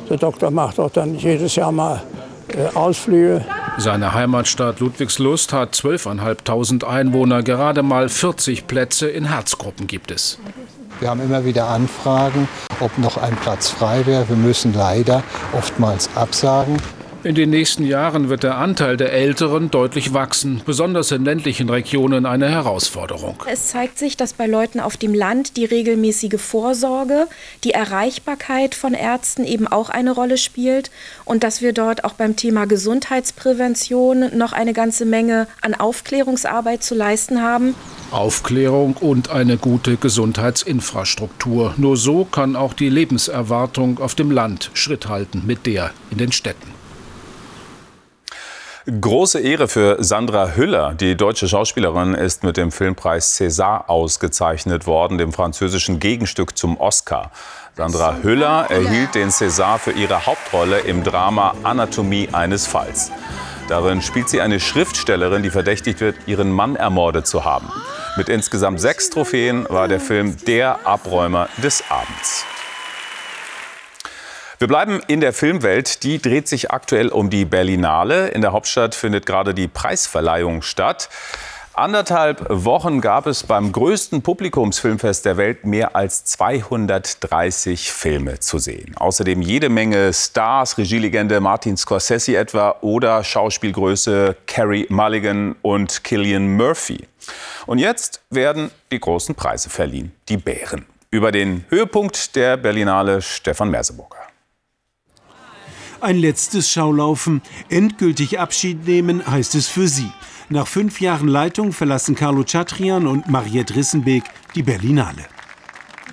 der 0.10 0.18
Doktor 0.18 0.52
macht 0.52 0.80
auch 0.80 0.92
dann 0.92 1.16
jedes 1.16 1.56
Jahr 1.56 1.72
mal 1.72 2.02
äh, 2.50 2.76
Ausflüge. 2.76 3.44
Seine 3.78 4.14
Heimatstadt 4.14 4.80
Ludwigslust 4.80 5.54
hat 5.54 5.74
12.500 5.76 6.84
Einwohner. 6.86 7.42
Gerade 7.42 7.82
mal 7.82 8.10
40 8.10 8.68
Plätze 8.68 9.10
in 9.10 9.26
Herzgruppen 9.26 9.88
gibt 9.88 10.12
es. 10.12 10.38
Wir 11.00 11.10
haben 11.10 11.22
immer 11.22 11.44
wieder 11.44 11.68
Anfragen, 11.68 12.48
ob 12.80 12.98
noch 12.98 13.18
ein 13.18 13.36
Platz 13.38 13.70
frei 13.70 14.06
wäre. 14.06 14.30
Wir 14.30 14.36
müssen 14.36 14.74
leider 14.74 15.24
oftmals 15.54 16.10
absagen. 16.16 16.78
In 17.26 17.36
den 17.36 17.52
nächsten 17.52 17.86
Jahren 17.86 18.28
wird 18.28 18.44
der 18.44 18.58
Anteil 18.58 18.98
der 18.98 19.14
Älteren 19.14 19.72
deutlich 19.72 20.14
wachsen, 20.14 20.62
besonders 20.66 21.10
in 21.12 21.24
ländlichen 21.24 21.70
Regionen 21.70 22.26
eine 22.26 22.50
Herausforderung. 22.50 23.42
Es 23.50 23.70
zeigt 23.70 23.98
sich, 23.98 24.18
dass 24.18 24.34
bei 24.34 24.46
Leuten 24.46 24.82
auf 24.82 24.98
dem 24.98 25.14
Land 25.14 25.56
die 25.56 25.64
regelmäßige 25.64 26.38
Vorsorge, 26.38 27.28
die 27.64 27.72
Erreichbarkeit 27.72 28.76
von 28.76 28.94
Ärzten 28.94 29.46
eben 29.46 29.70
auch 29.70 29.90
eine 29.90 30.12
Rolle 30.12 30.38
spielt 30.38 30.92
und 31.24 31.46
dass 31.46 31.62
wir 31.62 31.72
dort 31.72 32.04
auch 32.04 32.12
beim 32.12 32.36
Thema 32.36 32.66
Gesundheitsprävention 32.66 34.38
noch 34.38 34.52
eine 34.52 34.74
ganze 34.74 35.06
Menge 35.06 35.48
an 35.62 35.76
Aufklärungsarbeit 35.76 36.84
zu 36.84 36.94
leisten 36.94 37.42
haben. 37.42 37.74
Aufklärung 38.12 38.98
und 39.00 39.30
eine 39.30 39.56
gute 39.56 39.96
Gesundheitsinfrastruktur. 39.96 41.74
Nur 41.78 41.96
so 41.96 42.26
kann 42.26 42.58
auch 42.58 42.74
die 42.74 42.90
Lebenserwartung 42.90 44.00
auf 44.00 44.14
dem 44.14 44.30
Land 44.30 44.72
Schritt 44.74 45.08
halten 45.08 45.44
mit 45.46 45.66
der 45.66 45.92
in 46.12 46.18
den 46.18 46.34
Städten. 46.34 46.73
Große 48.86 49.40
Ehre 49.40 49.70
für 49.70 50.04
Sandra 50.04 50.56
Hüller. 50.58 50.94
Die 50.94 51.16
deutsche 51.16 51.48
Schauspielerin 51.48 52.14
ist 52.16 52.44
mit 52.44 52.58
dem 52.58 52.70
Filmpreis 52.70 53.40
César 53.40 53.88
ausgezeichnet 53.88 54.86
worden, 54.88 55.18
dem 55.18 55.32
französischen 55.32 56.02
Gegenstück 56.02 56.58
zum 56.58 56.78
Oscar. 56.78 57.32
Sandra 57.78 58.18
Hüller 58.22 58.66
erhielt 58.70 59.16
den 59.16 59.30
César 59.30 59.78
für 59.78 59.92
ihre 59.92 60.26
Hauptrolle 60.26 60.80
im 60.80 61.02
Drama 61.06 61.56
Anatomie 61.64 62.28
eines 62.34 62.68
Falls. 62.68 63.10
Darin 63.70 64.02
spielt 64.02 64.28
sie 64.28 64.42
eine 64.42 64.60
Schriftstellerin, 64.60 65.44
die 65.44 65.50
verdächtigt 65.50 66.02
wird, 66.02 66.18
ihren 66.26 66.52
Mann 66.52 66.76
ermordet 66.76 67.26
zu 67.26 67.46
haben. 67.46 67.72
Mit 68.18 68.28
insgesamt 68.28 68.82
sechs 68.82 69.10
Trophäen 69.10 69.66
war 69.70 69.88
der 69.88 70.02
Film 70.02 70.36
der 70.46 70.86
Abräumer 70.86 71.48
des 71.64 71.86
Abends. 71.90 72.46
Wir 74.64 74.70
bleiben 74.70 75.02
in 75.08 75.20
der 75.20 75.34
Filmwelt. 75.34 76.04
Die 76.04 76.22
dreht 76.22 76.48
sich 76.48 76.72
aktuell 76.72 77.10
um 77.10 77.30
die 77.30 77.44
Berlinale. 77.44 78.30
In 78.30 78.40
der 78.40 78.54
Hauptstadt 78.54 78.96
findet 78.96 79.26
gerade 79.26 79.54
die 79.54 79.68
Preisverleihung 79.68 80.62
statt. 80.62 81.10
Anderthalb 81.74 82.46
Wochen 82.48 83.02
gab 83.02 83.28
es 83.28 83.44
beim 83.44 83.74
größten 83.74 84.22
Publikumsfilmfest 84.22 85.26
der 85.26 85.36
Welt 85.36 85.66
mehr 85.66 85.98
als 85.98 86.24
230 86.24 87.92
Filme 87.92 88.40
zu 88.40 88.58
sehen. 88.58 88.96
Außerdem 88.96 89.42
jede 89.42 89.68
Menge 89.68 90.14
Stars, 90.14 90.78
Regielegende 90.78 91.42
Martin 91.42 91.76
Scorsese 91.76 92.38
etwa 92.38 92.78
oder 92.80 93.22
Schauspielgröße 93.22 94.38
Carrie 94.48 94.88
Mulligan 94.88 95.58
und 95.62 96.06
Killian 96.06 96.56
Murphy. 96.56 97.06
Und 97.66 97.80
jetzt 97.80 98.22
werden 98.30 98.72
die 98.94 99.00
großen 99.02 99.36
Preise 99.36 99.70
verliehen, 99.70 100.14
die 100.30 100.38
Bären. 100.38 100.86
Über 101.12 101.34
den 101.34 101.66
Höhepunkt 101.68 102.38
der 102.38 102.56
Berlinale 102.56 103.22
Stefan 103.22 103.70
Merseburger. 103.70 104.24
Ein 106.04 106.18
letztes 106.18 106.70
Schaulaufen, 106.70 107.42
endgültig 107.70 108.38
Abschied 108.38 108.86
nehmen, 108.86 109.26
heißt 109.26 109.56
es 109.56 109.70
für 109.70 109.88
sie. 109.88 110.12
Nach 110.50 110.68
fünf 110.68 111.00
Jahren 111.00 111.30
Leitung 111.30 111.72
verlassen 111.72 112.14
Carlo 112.14 112.44
Chatrian 112.44 113.08
und 113.08 113.30
Mariette 113.30 113.74
Rissenbeek 113.74 114.26
die 114.54 114.64
Berlinale. 114.64 115.24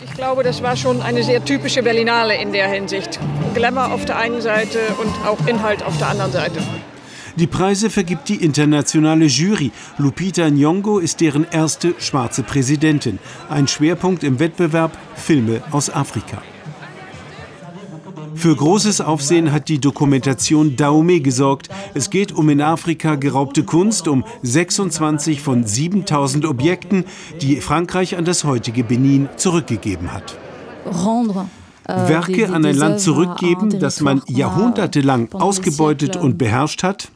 Ich 0.04 0.14
glaube, 0.14 0.44
das 0.44 0.62
war 0.62 0.76
schon 0.76 1.02
eine 1.02 1.24
sehr 1.24 1.44
typische 1.44 1.82
Berlinale 1.82 2.40
in 2.40 2.52
der 2.52 2.68
Hinsicht. 2.68 3.18
Glamour 3.52 3.90
auf 3.90 4.04
der 4.04 4.18
einen 4.18 4.40
Seite 4.40 4.78
und 5.02 5.12
auch 5.26 5.44
Inhalt 5.48 5.82
auf 5.82 5.98
der 5.98 6.10
anderen 6.10 6.30
Seite. 6.30 6.62
Die 7.34 7.48
Preise 7.48 7.90
vergibt 7.90 8.28
die 8.28 8.44
internationale 8.44 9.24
Jury. 9.24 9.72
Lupita 9.98 10.44
Nyong'o 10.44 11.00
ist 11.00 11.20
deren 11.20 11.50
erste 11.50 11.96
schwarze 11.98 12.44
Präsidentin. 12.44 13.18
Ein 13.48 13.66
Schwerpunkt 13.66 14.22
im 14.22 14.38
Wettbewerb 14.38 14.96
Filme 15.16 15.64
aus 15.72 15.90
Afrika. 15.90 16.40
Für 18.40 18.56
großes 18.56 19.02
Aufsehen 19.02 19.52
hat 19.52 19.68
die 19.68 19.78
Dokumentation 19.78 20.74
Dahomey 20.74 21.20
gesorgt. 21.20 21.68
Es 21.92 22.08
geht 22.08 22.32
um 22.32 22.48
in 22.48 22.62
Afrika 22.62 23.16
geraubte 23.16 23.64
Kunst, 23.64 24.08
um 24.08 24.24
26 24.42 25.42
von 25.42 25.66
7000 25.66 26.46
Objekten, 26.46 27.04
die 27.42 27.56
Frankreich 27.56 28.16
an 28.16 28.24
das 28.24 28.44
heutige 28.44 28.82
Benin 28.82 29.28
zurückgegeben 29.36 30.14
hat. 30.14 30.38
Euh, 30.86 32.08
Werke 32.08 32.48
an 32.48 32.64
ein 32.64 32.76
Land 32.76 33.00
zurückgeben, 33.00 33.78
das 33.78 34.00
man 34.00 34.22
jahrhundertelang 34.26 35.30
ausgebeutet 35.34 36.16
und 36.16 36.38
beherrscht 36.38 36.82
hat, 36.82 37.10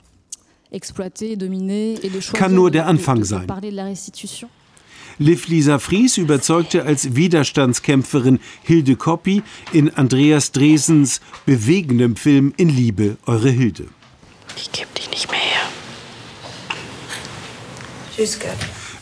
kann 2.34 2.54
nur 2.54 2.70
der 2.70 2.86
Anfang 2.86 3.24
sein. 3.24 3.46
Liv 5.18 5.48
Lisa 5.48 5.78
Fries 5.78 6.16
überzeugte 6.16 6.84
als 6.84 7.14
Widerstandskämpferin 7.14 8.40
Hilde 8.62 8.96
Koppi 8.96 9.42
in 9.72 9.90
Andreas 9.90 10.52
Dresens 10.52 11.20
bewegendem 11.46 12.16
Film 12.16 12.52
In 12.56 12.68
Liebe, 12.68 13.16
eure 13.26 13.50
Hilde. 13.50 13.86
Ich 14.56 14.72
geb 14.72 14.92
dich 14.94 15.10
nicht 15.10 15.30
mehr 15.30 15.40
her. 15.40 15.68
Tschüss, 18.14 18.38
Gott. 18.38 18.50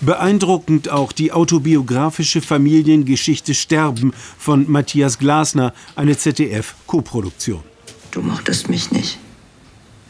Beeindruckend 0.00 0.88
auch 0.88 1.12
die 1.12 1.32
autobiografische 1.32 2.40
Familiengeschichte 2.40 3.54
Sterben 3.54 4.12
von 4.36 4.70
Matthias 4.70 5.18
Glasner, 5.18 5.72
eine 5.94 6.16
ZDF-Koproduktion. 6.16 7.62
Du 8.10 8.20
mochtest 8.20 8.68
mich 8.68 8.90
nicht. 8.90 9.18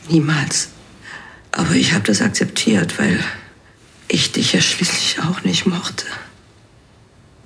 Niemals. 0.09 0.71
Aber 1.53 1.73
ich 1.75 1.93
habe 1.93 2.05
das 2.05 2.23
akzeptiert, 2.23 2.99
weil 2.99 3.23
ich 4.13 4.33
dich 4.33 4.53
ja 4.53 4.61
schließlich 4.61 5.19
auch 5.25 5.43
nicht 5.43 5.67
mochte. 5.67 6.05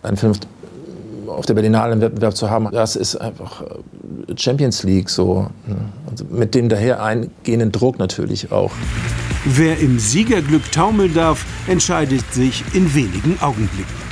Ein 0.03 0.17
Film 0.17 0.35
auf 1.29 1.47
der 1.47 1.55
Berlinale 1.55 1.93
im 1.93 2.01
Wettbewerb 2.01 2.37
zu 2.37 2.51
haben, 2.51 2.69
das 2.73 2.97
ist 2.97 3.17
einfach 3.17 3.63
äh, 3.63 4.35
Champions 4.37 4.83
League 4.83 5.09
so. 5.09 5.51
Also 6.11 6.25
mit 6.31 6.55
dem 6.55 6.69
daher 6.69 7.03
eingehenden 7.03 7.73
Druck 7.73 7.99
natürlich 7.99 8.53
auch. 8.53 8.73
Wer 9.45 9.79
im 9.79 9.99
Siegerglück 9.99 10.71
taumeln 10.73 11.15
darf, 11.15 11.45
entscheidet 11.69 12.33
sich 12.33 12.65
in 12.73 12.93
wenigen 12.95 13.39
Augenblicken. 13.41 14.07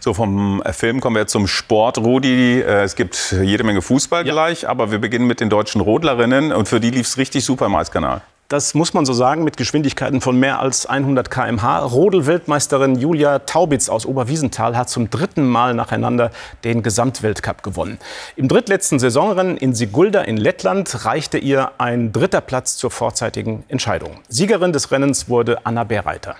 So, 0.00 0.14
vom 0.14 0.62
Film 0.72 1.00
kommen 1.00 1.16
wir 1.16 1.26
zum 1.26 1.46
Sport. 1.46 1.98
Rudi, 1.98 2.60
äh, 2.60 2.82
es 2.82 2.96
gibt 2.96 3.34
jede 3.42 3.64
Menge 3.64 3.82
Fußball 3.82 4.26
ja. 4.26 4.32
gleich, 4.32 4.68
aber 4.68 4.90
wir 4.90 4.98
beginnen 4.98 5.26
mit 5.26 5.40
den 5.40 5.48
deutschen 5.48 5.80
Rodlerinnen 5.80 6.52
und 6.52 6.68
für 6.68 6.80
die 6.80 6.90
lief 6.90 7.06
es 7.06 7.16
richtig 7.16 7.44
super 7.44 7.66
im 7.66 7.74
Eiskanal. 7.74 8.22
Das 8.50 8.72
muss 8.72 8.94
man 8.94 9.04
so 9.04 9.12
sagen, 9.12 9.44
mit 9.44 9.58
Geschwindigkeiten 9.58 10.22
von 10.22 10.40
mehr 10.40 10.58
als 10.58 10.86
100 10.86 11.30
km/h. 11.30 11.80
Rodel-Weltmeisterin 11.80 12.98
Julia 12.98 13.40
Taubitz 13.40 13.90
aus 13.90 14.06
Oberwiesenthal 14.06 14.74
hat 14.74 14.88
zum 14.88 15.10
dritten 15.10 15.46
Mal 15.46 15.74
nacheinander 15.74 16.30
den 16.64 16.82
Gesamtweltcup 16.82 17.62
gewonnen. 17.62 17.98
Im 18.36 18.48
drittletzten 18.48 18.98
Saisonrennen 18.98 19.58
in 19.58 19.74
Sigulda 19.74 20.22
in 20.22 20.38
Lettland 20.38 21.04
reichte 21.04 21.36
ihr 21.36 21.72
ein 21.76 22.10
dritter 22.10 22.40
Platz 22.40 22.78
zur 22.78 22.90
vorzeitigen 22.90 23.64
Entscheidung. 23.68 24.12
Siegerin 24.30 24.72
des 24.72 24.90
Rennens 24.90 25.28
wurde 25.28 25.66
Anna 25.66 25.84
Bereiter. 25.84 26.36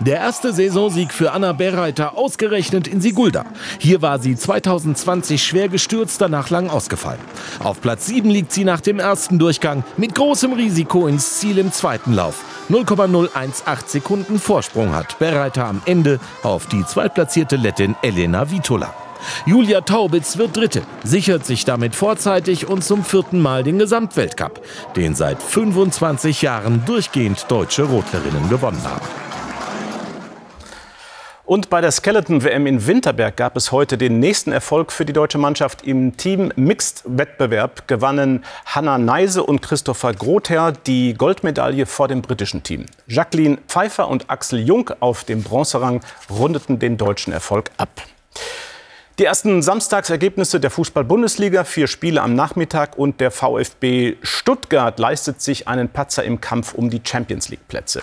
Der 0.00 0.16
erste 0.16 0.54
Saisonsieg 0.54 1.12
für 1.12 1.32
Anna 1.32 1.52
Berreiter 1.52 2.16
ausgerechnet 2.16 2.88
in 2.88 3.02
Sigulda. 3.02 3.44
Hier 3.78 4.00
war 4.00 4.18
sie 4.18 4.34
2020 4.34 5.44
schwer 5.44 5.68
gestürzt, 5.68 6.22
danach 6.22 6.48
lang 6.48 6.70
ausgefallen. 6.70 7.20
Auf 7.62 7.82
Platz 7.82 8.06
7 8.06 8.30
liegt 8.30 8.50
sie 8.50 8.64
nach 8.64 8.80
dem 8.80 8.98
ersten 8.98 9.38
Durchgang 9.38 9.84
mit 9.98 10.14
großem 10.14 10.54
Risiko 10.54 11.06
ins 11.06 11.38
Ziel 11.38 11.58
im 11.58 11.70
zweiten 11.70 12.14
Lauf. 12.14 12.42
0,018 12.70 13.74
Sekunden 13.86 14.38
Vorsprung 14.38 14.94
hat 14.94 15.18
Berreiter 15.18 15.66
am 15.66 15.82
Ende 15.84 16.18
auf 16.42 16.66
die 16.66 16.84
zweitplatzierte 16.86 17.56
Lettin 17.56 17.94
Elena 18.00 18.50
Vitola. 18.50 18.94
Julia 19.44 19.82
Taubitz 19.82 20.38
wird 20.38 20.56
Dritte, 20.56 20.82
sichert 21.04 21.44
sich 21.44 21.66
damit 21.66 21.94
vorzeitig 21.94 22.66
und 22.66 22.82
zum 22.82 23.04
vierten 23.04 23.42
Mal 23.42 23.64
den 23.64 23.78
Gesamtweltcup, 23.78 24.62
den 24.96 25.14
seit 25.14 25.42
25 25.42 26.40
Jahren 26.40 26.86
durchgehend 26.86 27.44
deutsche 27.50 27.82
Rotlerinnen 27.82 28.48
gewonnen 28.48 28.82
haben. 28.82 29.29
Und 31.50 31.68
bei 31.68 31.80
der 31.80 31.90
Skeleton-WM 31.90 32.68
in 32.68 32.86
Winterberg 32.86 33.36
gab 33.36 33.56
es 33.56 33.72
heute 33.72 33.98
den 33.98 34.20
nächsten 34.20 34.52
Erfolg 34.52 34.92
für 34.92 35.04
die 35.04 35.12
deutsche 35.12 35.36
Mannschaft. 35.36 35.82
Im 35.82 36.16
Team-Mixed-Wettbewerb 36.16 37.88
gewannen 37.88 38.44
Hanna 38.66 38.98
Neise 38.98 39.42
und 39.42 39.60
Christopher 39.60 40.14
Grother 40.14 40.70
die 40.70 41.12
Goldmedaille 41.12 41.86
vor 41.86 42.06
dem 42.06 42.22
britischen 42.22 42.62
Team. 42.62 42.86
Jacqueline 43.08 43.58
Pfeiffer 43.66 44.06
und 44.06 44.30
Axel 44.30 44.60
Jung 44.60 44.92
auf 45.00 45.24
dem 45.24 45.42
Bronzerang 45.42 46.02
rundeten 46.30 46.78
den 46.78 46.96
deutschen 46.96 47.32
Erfolg 47.32 47.72
ab. 47.78 48.00
Die 49.18 49.24
ersten 49.24 49.60
Samstagsergebnisse 49.60 50.60
der 50.60 50.70
Fußball-Bundesliga, 50.70 51.64
vier 51.64 51.88
Spiele 51.88 52.22
am 52.22 52.36
Nachmittag 52.36 52.96
und 52.96 53.20
der 53.20 53.32
VfB 53.32 54.18
Stuttgart 54.22 55.00
leistet 55.00 55.42
sich 55.42 55.66
einen 55.66 55.88
Patzer 55.88 56.22
im 56.22 56.40
Kampf 56.40 56.74
um 56.74 56.90
die 56.90 57.00
Champions 57.04 57.48
League-Plätze. 57.48 58.02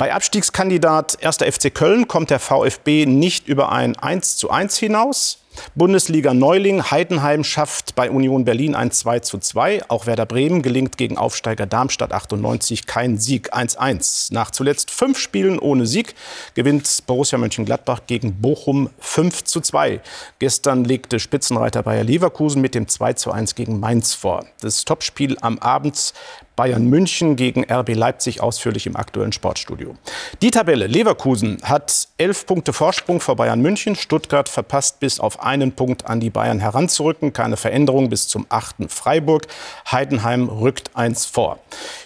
Bei 0.00 0.14
Abstiegskandidat 0.14 1.22
1. 1.22 1.40
FC 1.42 1.74
Köln 1.74 2.08
kommt 2.08 2.30
der 2.30 2.38
VfB 2.38 3.04
nicht 3.04 3.48
über 3.48 3.70
ein 3.70 3.98
1 3.98 4.38
zu 4.38 4.48
1 4.48 4.78
hinaus. 4.78 5.40
Bundesliga 5.74 6.34
Neuling 6.34 6.90
Heidenheim 6.90 7.44
schafft 7.44 7.94
bei 7.94 8.10
Union 8.10 8.44
Berlin 8.44 8.74
ein 8.74 8.90
2 8.90 9.20
zu 9.20 9.38
2. 9.38 9.88
Auch 9.88 10.06
Werder 10.06 10.26
Bremen 10.26 10.62
gelingt 10.62 10.96
gegen 10.96 11.16
Aufsteiger 11.16 11.66
Darmstadt 11.66 12.12
98 12.12 12.86
kein 12.86 13.18
Sieg 13.18 13.54
1-1. 13.54 14.32
Nach 14.32 14.50
zuletzt 14.50 14.90
fünf 14.90 15.18
Spielen 15.18 15.58
ohne 15.58 15.86
Sieg 15.86 16.14
gewinnt 16.54 17.04
Borussia 17.06 17.38
Mönchengladbach 17.38 18.02
gegen 18.06 18.40
Bochum 18.40 18.90
5 18.98 19.44
zu 19.44 19.60
2. 19.60 20.00
Gestern 20.38 20.84
legte 20.84 21.18
Spitzenreiter 21.18 21.82
Bayer 21.82 22.04
Leverkusen 22.04 22.62
mit 22.62 22.74
dem 22.74 22.88
2 22.88 23.14
zu 23.14 23.32
1 23.32 23.54
gegen 23.54 23.80
Mainz 23.80 24.14
vor. 24.14 24.46
Das 24.60 24.84
Topspiel 24.84 25.36
am 25.40 25.58
Abend 25.58 26.14
Bayern 26.60 26.84
München 26.84 27.36
gegen 27.36 27.64
RB 27.72 27.94
Leipzig 27.94 28.42
ausführlich 28.42 28.86
im 28.86 28.94
aktuellen 28.94 29.32
Sportstudio. 29.32 29.96
Die 30.42 30.50
Tabelle. 30.50 30.88
Leverkusen 30.88 31.56
hat 31.62 32.08
elf 32.18 32.44
Punkte 32.44 32.74
Vorsprung 32.74 33.18
vor 33.20 33.36
Bayern 33.36 33.62
München. 33.62 33.96
Stuttgart 33.96 34.46
verpasst 34.46 35.00
bis 35.00 35.20
auf 35.20 35.42
einen 35.50 35.72
Punkt 35.72 36.06
an 36.06 36.20
die 36.20 36.30
Bayern 36.30 36.60
heranzurücken. 36.60 37.32
Keine 37.32 37.56
Veränderung 37.56 38.08
bis 38.08 38.28
zum 38.28 38.46
achten 38.48 38.88
Freiburg. 38.88 39.46
Heidenheim 39.90 40.48
rückt 40.48 40.90
eins 40.94 41.26
vor. 41.26 41.58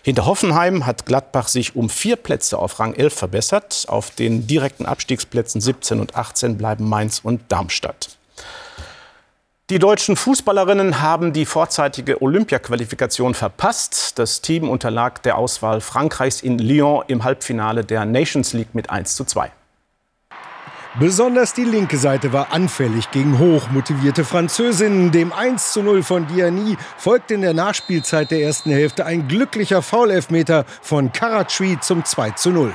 Hinter 0.02 0.26
Hoffenheim 0.26 0.86
hat 0.86 1.06
Gladbach 1.06 1.48
sich 1.48 1.76
um 1.76 1.90
vier 1.90 2.16
Plätze 2.16 2.58
auf 2.58 2.80
Rang 2.80 2.94
11 2.94 3.14
verbessert. 3.14 3.84
Auf 3.88 4.10
den 4.10 4.46
direkten 4.46 4.86
Abstiegsplätzen 4.86 5.60
17 5.60 6.00
und 6.00 6.16
18 6.16 6.56
bleiben 6.56 6.88
Mainz 6.88 7.20
und 7.22 7.40
Darmstadt. 7.50 8.16
Die 9.70 9.78
deutschen 9.78 10.16
Fußballerinnen 10.16 11.00
haben 11.00 11.32
die 11.32 11.46
vorzeitige 11.46 12.20
Olympia-Qualifikation 12.20 13.34
verpasst. 13.34 14.18
Das 14.18 14.42
Team 14.42 14.68
unterlag 14.68 15.22
der 15.22 15.38
Auswahl 15.38 15.80
Frankreichs 15.80 16.42
in 16.42 16.58
Lyon 16.58 17.04
im 17.08 17.24
Halbfinale 17.24 17.82
der 17.82 18.04
Nations 18.04 18.52
League 18.52 18.74
mit 18.74 18.90
1 18.90 19.16
zu 19.16 19.24
2. 19.24 19.50
Besonders 21.00 21.52
die 21.52 21.64
linke 21.64 21.96
Seite 21.96 22.32
war 22.32 22.52
anfällig 22.52 23.10
gegen 23.10 23.40
hochmotivierte 23.40 24.24
Französinnen. 24.24 25.10
Dem 25.10 25.32
1 25.32 25.72
zu 25.72 25.82
0 25.82 26.04
von 26.04 26.28
Diani 26.28 26.76
folgte 26.98 27.34
in 27.34 27.40
der 27.40 27.52
Nachspielzeit 27.52 28.30
der 28.30 28.42
ersten 28.42 28.70
Hälfte 28.70 29.04
ein 29.04 29.26
glücklicher 29.26 29.82
Foulelfmeter 29.82 30.64
von 30.82 31.10
Karatschi 31.10 31.80
zum 31.80 32.04
2 32.04 32.30
zu 32.30 32.50
0. 32.50 32.72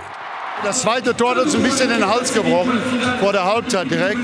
Das 0.66 0.82
zweite 0.82 1.16
Tor 1.16 1.32
hat 1.32 1.44
uns 1.44 1.56
ein 1.56 1.64
bisschen 1.64 1.88
den 1.88 2.06
Hals 2.06 2.34
gebrochen, 2.34 2.82
vor 3.22 3.32
der 3.32 3.46
Halbzeit 3.46 3.90
direkt. 3.90 4.20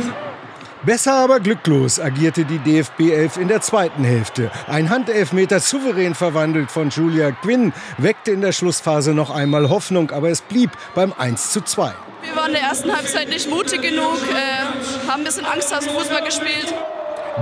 Besser 0.86 1.13
aber 1.13 1.39
glücklos 1.39 2.00
agierte 2.00 2.45
die 2.45 2.60
DFB 2.60 3.12
11 3.12 3.38
in 3.38 3.48
der 3.48 3.62
zweiten 3.62 4.04
Hälfte. 4.04 4.52
Ein 4.67 4.91
Handelfmeter 4.91 5.60
souverän 5.60 6.13
verwandelt 6.13 6.69
von 6.69 6.91
Julia 6.91 7.32
Quinn 7.32 7.74
weckte 7.98 8.32
in 8.32 8.41
der 8.41 8.52
Schlussphase 8.52 9.15
noch 9.15 9.32
einmal 9.32 9.69
Hoffnung, 9.69 10.12
aber 10.12 10.30
es 10.30 10.41
blieb 10.41 10.69
beim 10.93 11.12
1 11.17 11.52
zu 11.52 11.62
2. 11.62 11.91
Wir 12.21 12.36
waren 12.36 12.48
in 12.48 12.54
der 12.54 12.63
ersten 12.63 12.95
Halbzeit 12.95 13.30
nicht 13.30 13.50
mutig 13.50 13.82
genug, 13.82 14.19
äh, 14.32 15.08
haben 15.10 15.21
ein 15.21 15.24
bisschen 15.24 15.45
Angst 15.45 15.74
aus 15.74 15.86
dem 15.86 15.93
Fußball 15.95 16.24
gespielt. 16.24 16.71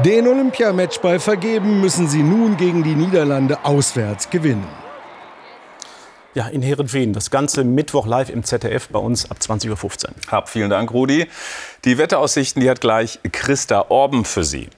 Den 0.06 0.26
Olympiamatchball 0.26 1.20
vergeben 1.20 1.82
müssen 1.82 2.08
sie 2.08 2.24
nun 2.24 2.56
gegen 2.56 2.82
die 2.82 2.96
Niederlande 2.96 3.66
auswärts 3.66 4.30
gewinnen. 4.30 4.83
Ja, 6.34 6.48
in 6.48 6.62
Herenveen. 6.64 7.14
Das 7.14 7.30
Ganze 7.30 7.64
Mittwoch 7.64 8.08
live 8.08 8.30
im 8.30 8.44
ZDF 8.44 8.90
bei 8.90 9.00
uns 9.00 9.30
ab 9.30 9.38
20.15 9.40 9.70
Uhr. 9.70 10.14
Hab 10.32 10.50
vielen 10.50 10.70
Dank, 10.70 10.92
Rudi. 10.92 11.28
Die 11.86 11.98
Wetteraussichten, 11.98 12.62
die 12.62 12.70
hat 12.70 12.82
gleich 12.82 13.20
Christa 13.32 13.86
Orben 13.90 14.26
für 14.26 14.44
Sie. 14.44 14.70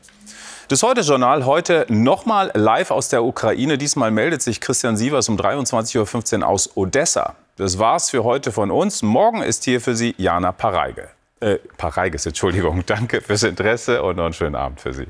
Das 0.67 0.83
Heute-Journal 0.83 1.45
heute 1.45 1.85
nochmal 1.89 2.51
live 2.55 2.91
aus 2.91 3.09
der 3.09 3.23
Ukraine. 3.23 3.77
Diesmal 3.77 4.11
meldet 4.11 4.41
sich 4.41 4.59
Christian 4.59 4.97
Sievers 4.97 5.29
um 5.29 5.37
23.15 5.37 6.39
Uhr 6.39 6.47
aus 6.47 6.75
Odessa. 6.75 7.35
Das 7.55 7.79
war's 7.79 8.09
für 8.09 8.23
heute 8.23 8.51
von 8.51 8.71
uns. 8.71 9.01
Morgen 9.01 9.41
ist 9.41 9.63
hier 9.63 9.79
für 9.79 9.95
Sie 9.95 10.13
Jana 10.17 10.51
Pareige. 10.51 11.07
Äh, 11.39 11.57
Pareiges, 11.77 12.25
Entschuldigung. 12.25 12.83
Danke 12.85 13.21
fürs 13.21 13.43
Interesse 13.43 14.01
und 14.01 14.17
noch 14.17 14.25
einen 14.25 14.33
schönen 14.33 14.55
Abend 14.55 14.81
für 14.81 14.93
Sie. 14.93 15.05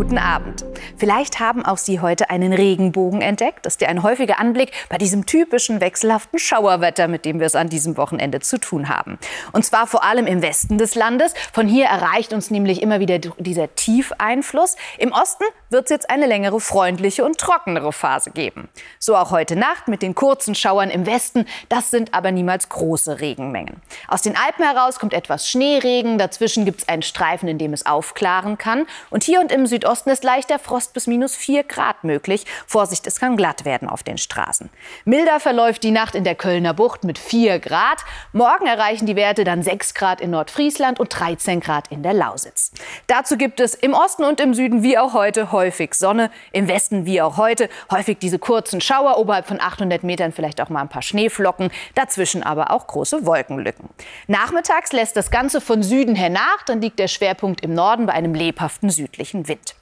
Guten 0.00 0.16
Abend. 0.16 0.64
Vielleicht 0.96 1.40
haben 1.40 1.62
auch 1.62 1.76
Sie 1.76 2.00
heute 2.00 2.30
einen 2.30 2.54
Regenbogen 2.54 3.20
entdeckt. 3.20 3.66
Das 3.66 3.74
ist 3.74 3.82
ja 3.82 3.88
ein 3.88 4.02
häufiger 4.02 4.40
Anblick 4.40 4.72
bei 4.88 4.96
diesem 4.96 5.26
typischen 5.26 5.82
wechselhaften 5.82 6.38
Schauerwetter, 6.38 7.06
mit 7.06 7.26
dem 7.26 7.38
wir 7.38 7.46
es 7.46 7.54
an 7.54 7.68
diesem 7.68 7.98
Wochenende 7.98 8.40
zu 8.40 8.58
tun 8.58 8.88
haben. 8.88 9.18
Und 9.52 9.62
zwar 9.66 9.86
vor 9.86 10.02
allem 10.02 10.26
im 10.26 10.40
Westen 10.40 10.78
des 10.78 10.94
Landes. 10.94 11.34
Von 11.52 11.68
hier 11.68 11.84
erreicht 11.84 12.32
uns 12.32 12.50
nämlich 12.50 12.80
immer 12.80 12.98
wieder 12.98 13.18
dieser 13.18 13.74
Tiefeinfluss. 13.74 14.76
Im 14.96 15.12
Osten 15.12 15.44
wird 15.68 15.84
es 15.84 15.90
jetzt 15.90 16.08
eine 16.08 16.24
längere 16.24 16.60
freundliche 16.60 17.22
und 17.22 17.36
trockenere 17.36 17.92
Phase 17.92 18.30
geben. 18.30 18.70
So 18.98 19.16
auch 19.16 19.30
heute 19.30 19.54
Nacht 19.54 19.86
mit 19.86 20.00
den 20.00 20.14
kurzen 20.14 20.54
Schauern 20.54 20.88
im 20.88 21.04
Westen. 21.04 21.44
Das 21.68 21.90
sind 21.90 22.14
aber 22.14 22.32
niemals 22.32 22.70
große 22.70 23.20
Regenmengen. 23.20 23.82
Aus 24.08 24.22
den 24.22 24.34
Alpen 24.34 24.64
heraus 24.64 24.98
kommt 24.98 25.12
etwas 25.12 25.46
Schneeregen. 25.46 26.16
Dazwischen 26.16 26.64
gibt 26.64 26.80
es 26.80 26.88
einen 26.88 27.02
Streifen, 27.02 27.50
in 27.50 27.58
dem 27.58 27.74
es 27.74 27.84
aufklaren 27.84 28.56
kann. 28.56 28.86
Und 29.10 29.24
hier 29.24 29.40
und 29.40 29.52
im 29.52 29.66
Südosten 29.90 30.10
ist 30.10 30.22
leichter 30.22 30.60
Frost 30.60 30.92
bis 30.94 31.08
minus 31.08 31.34
4 31.34 31.64
Grad 31.64 32.04
möglich. 32.04 32.46
Vorsicht, 32.68 33.08
es 33.08 33.18
kann 33.18 33.36
glatt 33.36 33.64
werden 33.64 33.88
auf 33.88 34.04
den 34.04 34.18
Straßen. 34.18 34.70
Milder 35.04 35.40
verläuft 35.40 35.82
die 35.82 35.90
Nacht 35.90 36.14
in 36.14 36.22
der 36.22 36.36
Kölner 36.36 36.74
Bucht 36.74 37.02
mit 37.02 37.18
4 37.18 37.58
Grad. 37.58 37.98
Morgen 38.32 38.66
erreichen 38.66 39.06
die 39.06 39.16
Werte 39.16 39.42
dann 39.42 39.64
6 39.64 39.94
Grad 39.94 40.20
in 40.20 40.30
Nordfriesland 40.30 41.00
und 41.00 41.08
13 41.08 41.58
Grad 41.58 41.88
in 41.88 42.04
der 42.04 42.12
Lausitz. 42.12 42.70
Dazu 43.08 43.36
gibt 43.36 43.58
es 43.58 43.74
im 43.74 43.92
Osten 43.92 44.22
und 44.22 44.38
im 44.38 44.54
Süden 44.54 44.84
wie 44.84 44.96
auch 44.96 45.12
heute 45.12 45.50
häufig 45.50 45.94
Sonne. 45.94 46.30
Im 46.52 46.68
Westen 46.68 47.04
wie 47.04 47.20
auch 47.20 47.36
heute 47.36 47.68
häufig 47.90 48.18
diese 48.20 48.38
kurzen 48.38 48.80
Schauer, 48.80 49.18
oberhalb 49.18 49.48
von 49.48 49.60
800 49.60 50.04
Metern 50.04 50.30
vielleicht 50.30 50.60
auch 50.60 50.68
mal 50.68 50.82
ein 50.82 50.88
paar 50.88 51.02
Schneeflocken. 51.02 51.72
Dazwischen 51.96 52.44
aber 52.44 52.70
auch 52.70 52.86
große 52.86 53.26
Wolkenlücken. 53.26 53.88
Nachmittags 54.28 54.92
lässt 54.92 55.16
das 55.16 55.32
Ganze 55.32 55.60
von 55.60 55.82
Süden 55.82 56.14
her 56.14 56.30
nach. 56.30 56.62
Dann 56.64 56.80
liegt 56.80 57.00
der 57.00 57.08
Schwerpunkt 57.08 57.62
im 57.62 57.74
Norden 57.74 58.06
bei 58.06 58.12
einem 58.12 58.34
lebhaften 58.34 58.90
südlichen 58.90 59.48
Wind. 59.48 59.74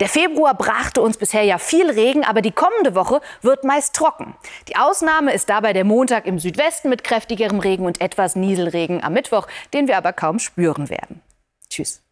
Der 0.00 0.08
Februar 0.08 0.54
brachte 0.54 1.00
uns 1.00 1.16
bisher 1.16 1.42
ja 1.42 1.58
viel 1.58 1.90
Regen, 1.90 2.24
aber 2.24 2.42
die 2.42 2.52
kommende 2.52 2.94
Woche 2.94 3.20
wird 3.42 3.64
meist 3.64 3.94
trocken. 3.94 4.36
Die 4.68 4.76
Ausnahme 4.76 5.32
ist 5.32 5.48
dabei 5.48 5.72
der 5.72 5.84
Montag 5.84 6.26
im 6.26 6.38
Südwesten 6.38 6.88
mit 6.88 7.04
kräftigerem 7.04 7.60
Regen 7.60 7.86
und 7.86 8.00
etwas 8.00 8.36
Nieselregen 8.36 9.02
am 9.02 9.12
Mittwoch, 9.12 9.46
den 9.74 9.88
wir 9.88 9.96
aber 9.96 10.12
kaum 10.12 10.38
spüren 10.38 10.88
werden. 10.90 11.22
Tschüss. 11.68 12.05